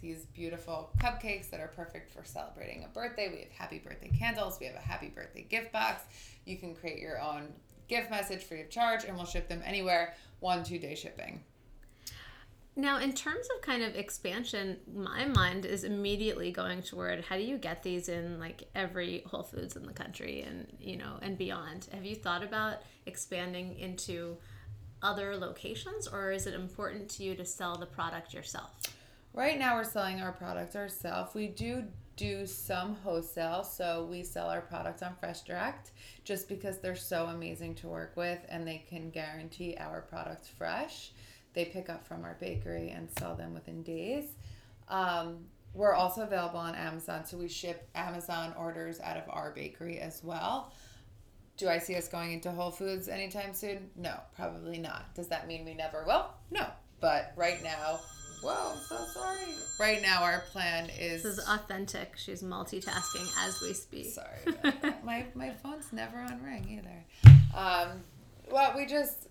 these 0.00 0.26
beautiful 0.26 0.90
cupcakes 0.98 1.50
that 1.50 1.60
are 1.60 1.68
perfect 1.68 2.10
for 2.10 2.24
celebrating 2.24 2.84
a 2.84 2.88
birthday. 2.88 3.28
We 3.30 3.40
have 3.40 3.52
happy 3.52 3.78
birthday 3.78 4.10
candles, 4.16 4.58
we 4.60 4.66
have 4.66 4.76
a 4.76 4.80
happy 4.80 5.08
birthday 5.08 5.42
gift 5.42 5.72
box. 5.72 6.02
You 6.44 6.56
can 6.56 6.74
create 6.74 7.00
your 7.00 7.20
own 7.20 7.52
gift 7.88 8.10
message 8.10 8.42
free 8.42 8.62
of 8.62 8.70
charge 8.70 9.04
and 9.04 9.16
we'll 9.16 9.26
ship 9.26 9.48
them 9.48 9.62
anywhere, 9.64 10.14
one, 10.40 10.64
two 10.64 10.78
day 10.78 10.94
shipping. 10.94 11.42
Now, 12.76 12.98
in 12.98 13.12
terms 13.12 13.48
of 13.54 13.62
kind 13.62 13.82
of 13.82 13.96
expansion, 13.96 14.78
my 14.94 15.26
mind 15.26 15.66
is 15.66 15.84
immediately 15.84 16.52
going 16.52 16.82
toward 16.82 17.24
how 17.24 17.36
do 17.36 17.42
you 17.42 17.58
get 17.58 17.82
these 17.82 18.08
in 18.08 18.38
like 18.38 18.62
every 18.74 19.22
Whole 19.26 19.42
Foods 19.42 19.76
in 19.76 19.86
the 19.86 19.92
country 19.92 20.42
and 20.42 20.66
you 20.80 20.96
know 20.96 21.18
and 21.20 21.36
beyond. 21.36 21.88
Have 21.92 22.04
you 22.04 22.14
thought 22.14 22.42
about 22.42 22.78
expanding 23.06 23.76
into 23.76 24.36
other 25.02 25.36
locations, 25.36 26.06
or 26.06 26.30
is 26.30 26.46
it 26.46 26.54
important 26.54 27.10
to 27.10 27.24
you 27.24 27.34
to 27.34 27.44
sell 27.44 27.76
the 27.76 27.86
product 27.86 28.32
yourself? 28.32 28.70
Right 29.32 29.58
now, 29.58 29.76
we're 29.76 29.84
selling 29.84 30.20
our 30.20 30.32
products 30.32 30.76
ourselves. 30.76 31.34
We 31.34 31.48
do 31.48 31.84
do 32.16 32.46
some 32.46 32.96
wholesale, 32.96 33.64
so 33.64 34.06
we 34.10 34.22
sell 34.22 34.48
our 34.48 34.60
products 34.60 35.02
on 35.02 35.14
Fresh 35.18 35.42
Direct 35.42 35.92
just 36.24 36.48
because 36.48 36.78
they're 36.78 36.96
so 36.96 37.26
amazing 37.26 37.76
to 37.76 37.88
work 37.88 38.12
with 38.16 38.40
and 38.48 38.66
they 38.66 38.84
can 38.88 39.10
guarantee 39.10 39.76
our 39.78 40.02
products 40.02 40.48
fresh 40.48 41.12
they 41.52 41.64
pick 41.64 41.88
up 41.88 42.06
from 42.06 42.24
our 42.24 42.36
bakery 42.40 42.90
and 42.90 43.08
sell 43.18 43.34
them 43.34 43.54
within 43.54 43.82
days. 43.82 44.36
Um, 44.88 45.46
we're 45.74 45.94
also 45.94 46.22
available 46.22 46.58
on 46.58 46.74
Amazon, 46.74 47.24
so 47.24 47.36
we 47.36 47.48
ship 47.48 47.88
Amazon 47.94 48.54
orders 48.58 49.00
out 49.00 49.16
of 49.16 49.24
our 49.28 49.52
bakery 49.52 49.98
as 49.98 50.22
well. 50.22 50.72
Do 51.56 51.68
I 51.68 51.78
see 51.78 51.94
us 51.96 52.08
going 52.08 52.32
into 52.32 52.50
Whole 52.50 52.70
Foods 52.70 53.08
anytime 53.08 53.52
soon? 53.54 53.90
No, 53.96 54.14
probably 54.34 54.78
not. 54.78 55.14
Does 55.14 55.28
that 55.28 55.46
mean 55.46 55.64
we 55.64 55.74
never 55.74 56.04
will? 56.06 56.26
No. 56.50 56.66
But 57.00 57.32
right 57.36 57.62
now, 57.62 58.00
whoa, 58.42 58.72
so 58.88 58.96
sorry. 59.12 59.38
Right 59.78 60.02
now, 60.02 60.22
our 60.22 60.40
plan 60.52 60.90
is. 60.90 61.22
This 61.22 61.38
is 61.38 61.48
authentic. 61.48 62.14
She's 62.16 62.42
multitasking 62.42 63.30
as 63.46 63.60
we 63.60 63.72
speak. 63.72 64.06
Sorry. 64.06 64.72
my, 65.04 65.26
my 65.34 65.50
phone's 65.50 65.92
never 65.92 66.18
on 66.18 66.42
ring 66.42 66.80
either. 66.80 67.34
Um, 67.54 68.02
well, 68.50 68.74
we 68.76 68.86
just. 68.86 69.28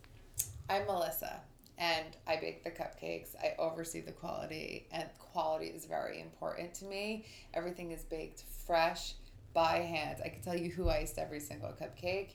I'm 0.69 0.85
Melissa 0.85 1.41
and 1.79 2.05
I 2.27 2.35
bake 2.35 2.63
the 2.63 2.69
cupcakes. 2.69 3.35
I 3.41 3.55
oversee 3.57 4.01
the 4.01 4.11
quality, 4.11 4.85
and 4.91 5.07
quality 5.17 5.67
is 5.67 5.85
very 5.85 6.19
important 6.19 6.73
to 6.75 6.85
me. 6.85 7.25
Everything 7.53 7.91
is 7.91 8.03
baked 8.03 8.43
fresh 8.67 9.13
by 9.53 9.77
hand. 9.77 10.19
I 10.23 10.27
can 10.27 10.41
tell 10.41 10.57
you 10.57 10.69
who 10.69 10.89
iced 10.89 11.17
every 11.17 11.39
single 11.39 11.69
cupcake, 11.69 12.33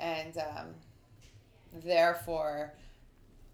and 0.00 0.38
um, 0.38 0.68
therefore, 1.84 2.74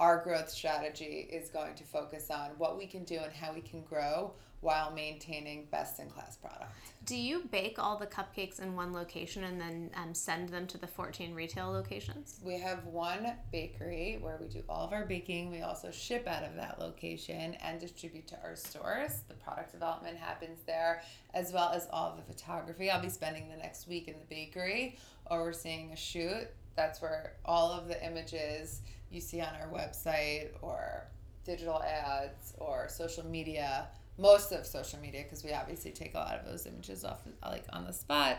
our 0.02 0.18
growth 0.18 0.50
strategy 0.50 1.28
is 1.30 1.48
going 1.48 1.76
to 1.76 1.84
focus 1.84 2.28
on 2.28 2.50
what 2.58 2.76
we 2.76 2.88
can 2.88 3.04
do 3.04 3.20
and 3.22 3.32
how 3.32 3.52
we 3.54 3.60
can 3.60 3.82
grow 3.82 4.32
while 4.60 4.90
maintaining 4.90 5.66
best 5.70 6.00
in 6.00 6.10
class 6.10 6.36
product. 6.36 6.72
Do 7.04 7.14
you 7.14 7.44
bake 7.52 7.78
all 7.78 7.96
the 7.96 8.08
cupcakes 8.08 8.60
in 8.60 8.74
one 8.74 8.92
location 8.92 9.44
and 9.44 9.60
then 9.60 9.90
um, 9.94 10.12
send 10.12 10.48
them 10.48 10.66
to 10.68 10.78
the 10.78 10.88
14 10.88 11.32
retail 11.34 11.70
locations? 11.70 12.40
We 12.42 12.58
have 12.58 12.84
one 12.86 13.34
bakery 13.52 14.18
where 14.20 14.38
we 14.40 14.48
do 14.48 14.64
all 14.68 14.84
of 14.84 14.92
our 14.92 15.04
baking. 15.04 15.52
We 15.52 15.62
also 15.62 15.92
ship 15.92 16.26
out 16.26 16.42
of 16.42 16.56
that 16.56 16.80
location 16.80 17.54
and 17.62 17.78
distribute 17.80 18.26
to 18.28 18.38
our 18.42 18.56
stores. 18.56 19.22
The 19.28 19.34
product 19.34 19.70
development 19.70 20.16
happens 20.16 20.58
there, 20.66 21.02
as 21.32 21.52
well 21.52 21.70
as 21.72 21.86
all 21.92 22.16
the 22.16 22.32
photography. 22.32 22.90
I'll 22.90 23.00
be 23.00 23.08
spending 23.08 23.48
the 23.48 23.56
next 23.56 23.86
week 23.86 24.08
in 24.08 24.14
the 24.14 24.26
bakery 24.34 24.98
overseeing 25.30 25.92
a 25.92 25.96
shoot. 25.96 26.48
That's 26.74 27.00
where 27.00 27.34
all 27.44 27.70
of 27.70 27.86
the 27.86 28.04
images 28.04 28.80
you 29.12 29.20
see 29.20 29.40
on 29.40 29.50
our 29.60 29.68
website 29.68 30.48
or 30.62 31.04
digital 31.44 31.82
ads 31.82 32.54
or 32.58 32.88
social 32.88 33.26
media 33.26 33.88
most 34.18 34.52
of 34.52 34.66
social 34.66 34.98
media 35.00 35.22
because 35.22 35.44
we 35.44 35.52
obviously 35.52 35.90
take 35.90 36.14
a 36.14 36.18
lot 36.18 36.38
of 36.38 36.46
those 36.46 36.66
images 36.66 37.04
off 37.04 37.20
like 37.42 37.64
on 37.72 37.84
the 37.84 37.92
spot. 37.92 38.38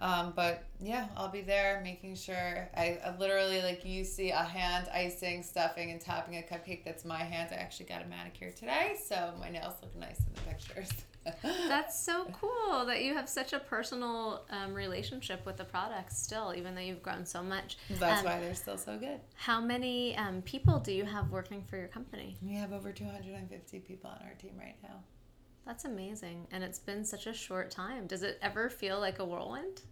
Um, 0.00 0.32
but 0.34 0.64
yeah, 0.80 1.08
I'll 1.16 1.30
be 1.30 1.42
there 1.42 1.80
making 1.84 2.14
sure. 2.14 2.68
I, 2.74 2.98
I 3.04 3.16
literally 3.18 3.60
like 3.60 3.84
you 3.84 4.04
see 4.04 4.30
a 4.30 4.42
hand 4.42 4.88
icing, 4.92 5.42
stuffing, 5.42 5.90
and 5.90 6.00
topping 6.00 6.36
a 6.36 6.42
cupcake. 6.42 6.84
That's 6.84 7.04
my 7.04 7.18
hand. 7.18 7.50
I 7.52 7.56
actually 7.56 7.86
got 7.86 8.02
a 8.02 8.06
manicure 8.06 8.50
today, 8.50 8.96
so 9.06 9.34
my 9.38 9.50
nails 9.50 9.74
look 9.82 9.94
nice 9.96 10.18
in 10.20 10.32
the 10.34 10.40
pictures. 10.40 10.90
That's 11.42 12.02
so 12.02 12.26
cool 12.32 12.86
that 12.86 13.02
you 13.02 13.12
have 13.12 13.28
such 13.28 13.52
a 13.52 13.58
personal 13.58 14.46
um, 14.50 14.72
relationship 14.72 15.44
with 15.44 15.58
the 15.58 15.64
products 15.64 16.16
still, 16.16 16.54
even 16.56 16.74
though 16.74 16.80
you've 16.80 17.02
grown 17.02 17.26
so 17.26 17.42
much. 17.42 17.76
That's 17.98 18.20
um, 18.20 18.24
why 18.24 18.40
they're 18.40 18.54
still 18.54 18.78
so 18.78 18.96
good. 18.96 19.20
How 19.34 19.60
many 19.60 20.16
um, 20.16 20.40
people 20.42 20.78
do 20.78 20.92
you 20.92 21.04
have 21.04 21.30
working 21.30 21.62
for 21.62 21.76
your 21.76 21.88
company? 21.88 22.38
We 22.42 22.54
have 22.54 22.72
over 22.72 22.90
250 22.90 23.80
people 23.80 24.08
on 24.08 24.26
our 24.26 24.34
team 24.34 24.52
right 24.58 24.76
now. 24.82 25.00
That's 25.66 25.84
amazing. 25.84 26.46
And 26.50 26.64
it's 26.64 26.78
been 26.78 27.04
such 27.04 27.26
a 27.26 27.34
short 27.34 27.70
time. 27.70 28.06
Does 28.06 28.22
it 28.22 28.38
ever 28.40 28.70
feel 28.70 28.98
like 28.98 29.18
a 29.18 29.24
whirlwind? 29.24 29.82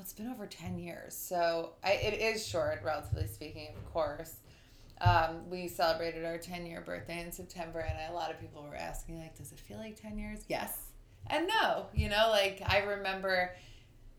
Well, 0.00 0.04
it's 0.06 0.14
been 0.14 0.30
over 0.30 0.46
10 0.46 0.78
years. 0.78 1.14
So 1.14 1.72
I, 1.84 1.92
it 1.92 2.18
is 2.22 2.46
short, 2.46 2.80
relatively 2.82 3.26
speaking, 3.26 3.68
of 3.76 3.92
course. 3.92 4.36
Um, 5.02 5.50
we 5.50 5.68
celebrated 5.68 6.24
our 6.24 6.38
10 6.38 6.64
year 6.64 6.80
birthday 6.80 7.20
in 7.20 7.30
September, 7.30 7.80
and 7.80 8.10
a 8.10 8.14
lot 8.14 8.30
of 8.30 8.40
people 8.40 8.62
were 8.62 8.76
asking, 8.76 9.18
like, 9.18 9.36
does 9.36 9.52
it 9.52 9.60
feel 9.60 9.76
like 9.76 10.00
10 10.00 10.16
years? 10.16 10.38
Yes. 10.48 10.86
And 11.26 11.46
no. 11.46 11.84
You 11.94 12.08
know, 12.08 12.28
like, 12.30 12.62
I 12.66 12.78
remember 12.78 13.54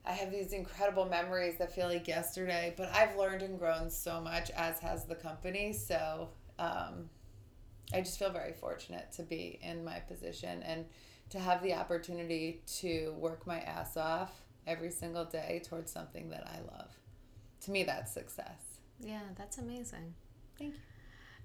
I 0.06 0.12
have 0.12 0.30
these 0.30 0.54
incredible 0.54 1.06
memories 1.06 1.58
that 1.58 1.74
feel 1.74 1.88
like 1.88 2.08
yesterday, 2.08 2.76
but 2.78 2.92
I've 2.94 3.18
learned 3.18 3.42
and 3.42 3.58
grown 3.58 3.90
so 3.90 4.22
much, 4.22 4.52
as 4.52 4.78
has 4.82 5.06
the 5.06 5.16
company. 5.16 5.74
So 5.74 6.30
um, 6.60 7.10
I 7.92 8.02
just 8.02 8.20
feel 8.20 8.30
very 8.30 8.54
fortunate 8.54 9.12
to 9.14 9.24
be 9.24 9.58
in 9.64 9.84
my 9.84 9.98
position 9.98 10.62
and 10.62 10.86
to 11.32 11.40
have 11.40 11.64
the 11.64 11.74
opportunity 11.74 12.62
to 12.82 13.16
work 13.18 13.48
my 13.48 13.62
ass 13.62 13.98
off 13.98 14.44
every 14.68 14.92
single 14.92 15.26
day 15.26 15.62
towards 15.68 15.92
something 15.92 16.30
that 16.30 16.48
I 16.48 16.60
love. 16.76 16.92
To 17.62 17.72
me, 17.72 17.84
that's 17.84 18.12
success. 18.12 18.80
Yeah, 19.00 19.22
that's 19.38 19.58
amazing. 19.58 20.14
Thank 20.58 20.74
you. 20.74 20.80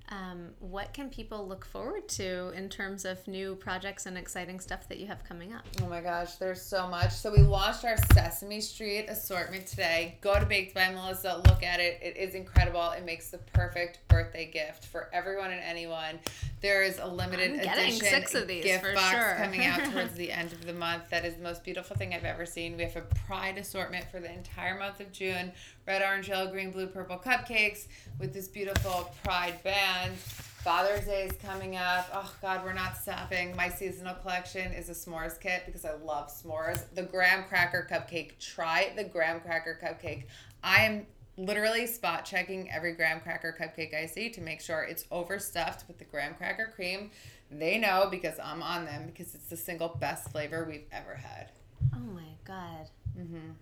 Um, 0.08 0.50
what 0.60 0.92
can 0.92 1.10
people 1.10 1.48
look 1.48 1.64
forward 1.64 2.08
to 2.10 2.50
in 2.50 2.68
terms 2.68 3.04
of 3.04 3.26
new 3.26 3.56
projects 3.56 4.06
and 4.06 4.16
exciting 4.16 4.60
stuff 4.60 4.88
that 4.88 4.98
you 4.98 5.06
have 5.06 5.24
coming 5.24 5.52
up? 5.52 5.64
Oh 5.82 5.88
my 5.88 6.00
gosh, 6.00 6.36
there's 6.36 6.62
so 6.62 6.86
much. 6.86 7.10
So 7.10 7.32
we 7.32 7.38
launched 7.38 7.84
our 7.84 7.96
Sesame 8.12 8.60
Street 8.60 9.06
assortment 9.08 9.66
today. 9.66 10.18
Go 10.20 10.38
to 10.38 10.46
Baked 10.46 10.74
by 10.74 10.90
Melissa, 10.90 11.42
look 11.48 11.64
at 11.64 11.80
it. 11.80 11.98
It 12.00 12.16
is 12.16 12.34
incredible. 12.34 12.90
It 12.90 13.04
makes 13.04 13.30
the 13.30 13.38
perfect 13.38 14.06
birthday 14.06 14.48
gift 14.48 14.86
for 14.86 15.10
everyone 15.12 15.50
and 15.50 15.60
anyone. 15.60 16.20
There 16.62 16.82
is 16.82 16.98
a 16.98 17.06
limited 17.06 17.52
edition 17.60 18.46
gift 18.46 18.94
box 18.94 19.10
sure. 19.10 19.34
coming 19.36 19.64
out 19.64 19.84
towards 19.92 20.14
the 20.14 20.32
end 20.32 20.52
of 20.52 20.64
the 20.64 20.72
month. 20.72 21.10
That 21.10 21.24
is 21.24 21.34
the 21.34 21.42
most 21.42 21.62
beautiful 21.62 21.96
thing 21.96 22.14
I've 22.14 22.24
ever 22.24 22.46
seen. 22.46 22.76
We 22.76 22.84
have 22.84 22.96
a 22.96 23.02
pride 23.26 23.58
assortment 23.58 24.06
for 24.10 24.20
the 24.20 24.32
entire 24.32 24.78
month 24.78 25.00
of 25.00 25.12
June. 25.12 25.52
Red, 25.86 26.02
orange, 26.02 26.28
yellow, 26.28 26.50
green, 26.50 26.70
blue, 26.70 26.86
purple 26.86 27.18
cupcakes 27.18 27.86
with 28.18 28.32
this 28.32 28.48
beautiful 28.48 29.12
pride 29.22 29.62
band. 29.62 30.16
Father's 30.16 31.04
Day 31.04 31.26
is 31.26 31.36
coming 31.40 31.76
up. 31.76 32.08
Oh 32.12 32.34
God, 32.42 32.64
we're 32.64 32.72
not 32.72 32.96
stopping. 32.96 33.54
My 33.54 33.68
seasonal 33.68 34.14
collection 34.14 34.72
is 34.72 34.88
a 34.88 34.94
s'mores 34.94 35.38
kit 35.38 35.62
because 35.64 35.84
I 35.84 35.94
love 36.04 36.28
s'mores. 36.28 36.82
The 36.94 37.04
graham 37.04 37.44
cracker 37.44 37.86
cupcake. 37.88 38.38
Try 38.40 38.92
the 38.96 39.04
graham 39.04 39.38
cracker 39.40 39.78
cupcake. 39.80 40.24
I 40.64 40.82
am 40.82 41.06
literally 41.36 41.86
spot 41.86 42.24
checking 42.24 42.70
every 42.70 42.92
graham 42.94 43.20
cracker 43.20 43.54
cupcake 43.58 43.94
I 43.94 44.06
see 44.06 44.30
to 44.30 44.40
make 44.40 44.60
sure 44.60 44.82
it's 44.82 45.04
overstuffed 45.10 45.86
with 45.88 45.98
the 45.98 46.04
graham 46.04 46.34
cracker 46.34 46.72
cream. 46.74 47.10
They 47.50 47.78
know 47.78 48.08
because 48.10 48.38
I'm 48.42 48.62
on 48.62 48.84
them 48.86 49.06
because 49.06 49.34
it's 49.34 49.46
the 49.48 49.56
single 49.56 49.88
best 50.00 50.30
flavor 50.30 50.66
we've 50.68 50.86
ever 50.92 51.14
had. 51.14 51.50
Oh 51.94 51.98
my 51.98 52.22
god. 52.44 52.88
Mhm. 53.18 53.54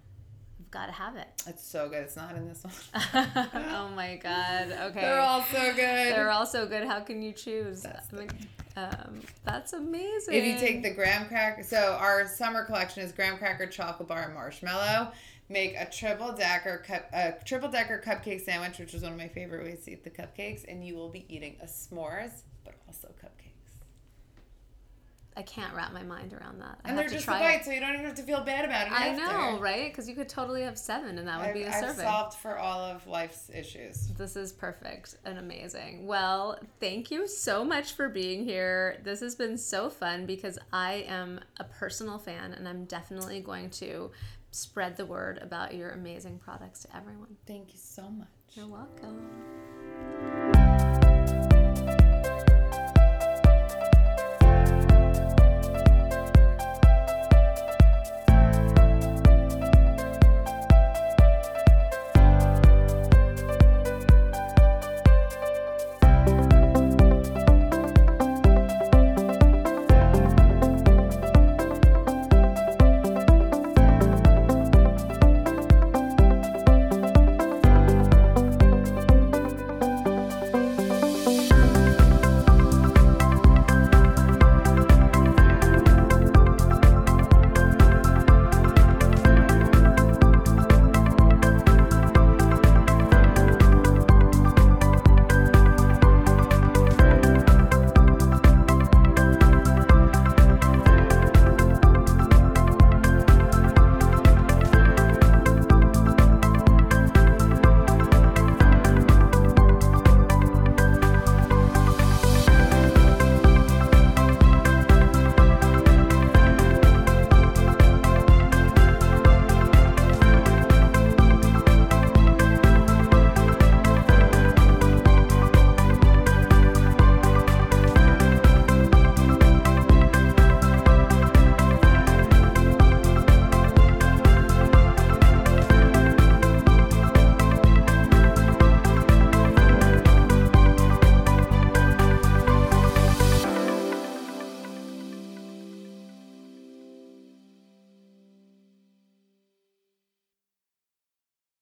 You've 0.58 0.70
got 0.70 0.86
to 0.86 0.92
have 0.92 1.16
it. 1.16 1.28
It's 1.46 1.64
so 1.66 1.88
good. 1.88 2.02
It's 2.04 2.16
not 2.16 2.34
in 2.36 2.48
this 2.48 2.64
one. 2.64 2.72
oh 3.54 3.90
my 3.94 4.16
god. 4.16 4.70
Okay. 4.72 5.00
They're 5.00 5.20
all 5.20 5.42
so 5.42 5.72
good. 5.74 5.76
They're 6.14 6.30
all 6.30 6.46
so 6.46 6.66
good. 6.66 6.86
How 6.86 7.00
can 7.00 7.20
you 7.22 7.32
choose? 7.32 7.82
That's, 7.82 8.08
um, 8.76 9.20
that's 9.44 9.72
amazing. 9.72 10.34
If 10.34 10.44
you 10.44 10.58
take 10.58 10.82
the 10.82 10.90
graham 10.90 11.26
cracker, 11.26 11.62
so 11.62 11.96
our 12.00 12.26
summer 12.26 12.64
collection 12.64 13.02
is 13.02 13.12
graham 13.12 13.36
cracker, 13.36 13.66
chocolate 13.66 14.08
bar, 14.08 14.22
and 14.22 14.34
marshmallow 14.34 15.12
make 15.54 15.76
a 15.78 15.86
triple 15.86 16.32
decker 16.32 16.78
cup 16.86 17.08
a 17.14 17.32
triple 17.44 17.70
decker 17.70 18.02
cupcake 18.04 18.44
sandwich, 18.44 18.78
which 18.78 18.92
is 18.92 19.02
one 19.02 19.12
of 19.12 19.18
my 19.18 19.28
favorite 19.28 19.64
ways 19.64 19.84
to 19.84 19.92
eat 19.92 20.04
the 20.04 20.10
cupcakes, 20.10 20.64
and 20.68 20.84
you 20.86 20.96
will 20.96 21.08
be 21.08 21.24
eating 21.34 21.56
a 21.62 21.66
s'mores, 21.66 22.42
but 22.64 22.74
also 22.86 23.08
cupcakes. 23.24 23.54
I 25.36 25.42
can't 25.42 25.74
wrap 25.74 25.92
my 25.92 26.02
mind 26.04 26.32
around 26.32 26.60
that. 26.60 26.78
I 26.84 26.88
and 26.88 26.98
they're 26.98 27.08
just 27.08 27.26
a 27.26 27.30
bite, 27.30 27.60
it. 27.60 27.64
so 27.64 27.72
you 27.72 27.80
don't 27.80 27.94
even 27.94 28.04
have 28.04 28.14
to 28.16 28.22
feel 28.22 28.42
bad 28.44 28.64
about 28.64 28.86
it. 28.86 28.92
I 28.92 29.08
after. 29.08 29.22
know, 29.26 29.58
right? 29.58 29.90
Because 29.90 30.08
you 30.08 30.14
could 30.14 30.28
totally 30.28 30.62
have 30.62 30.78
seven, 30.78 31.18
and 31.18 31.26
that 31.26 31.40
would 31.40 31.48
I've, 31.48 31.54
be 31.54 31.62
a 31.62 31.68
I've 31.68 31.80
serving. 31.80 32.04
Solved 32.04 32.36
for 32.38 32.56
all 32.56 32.80
of 32.80 33.06
life's 33.06 33.50
issues. 33.52 34.08
This 34.16 34.36
is 34.36 34.52
perfect 34.52 35.16
and 35.24 35.38
amazing. 35.38 36.06
Well, 36.06 36.58
thank 36.78 37.10
you 37.10 37.26
so 37.26 37.64
much 37.64 37.94
for 37.94 38.08
being 38.08 38.44
here. 38.44 39.00
This 39.02 39.20
has 39.20 39.34
been 39.34 39.58
so 39.58 39.90
fun 39.90 40.24
because 40.24 40.56
I 40.72 41.04
am 41.08 41.40
a 41.58 41.64
personal 41.64 42.18
fan, 42.18 42.52
and 42.52 42.68
I'm 42.68 42.84
definitely 42.84 43.40
going 43.40 43.70
to 43.70 44.12
spread 44.54 44.96
the 44.96 45.04
word 45.06 45.38
about 45.42 45.74
your 45.74 45.90
amazing 45.90 46.38
products 46.38 46.82
to 46.82 46.96
everyone. 46.96 47.36
Thank 47.46 47.72
you 47.72 47.78
so 47.78 48.08
much. 48.08 48.28
You're 48.52 48.68
welcome. 48.68 49.28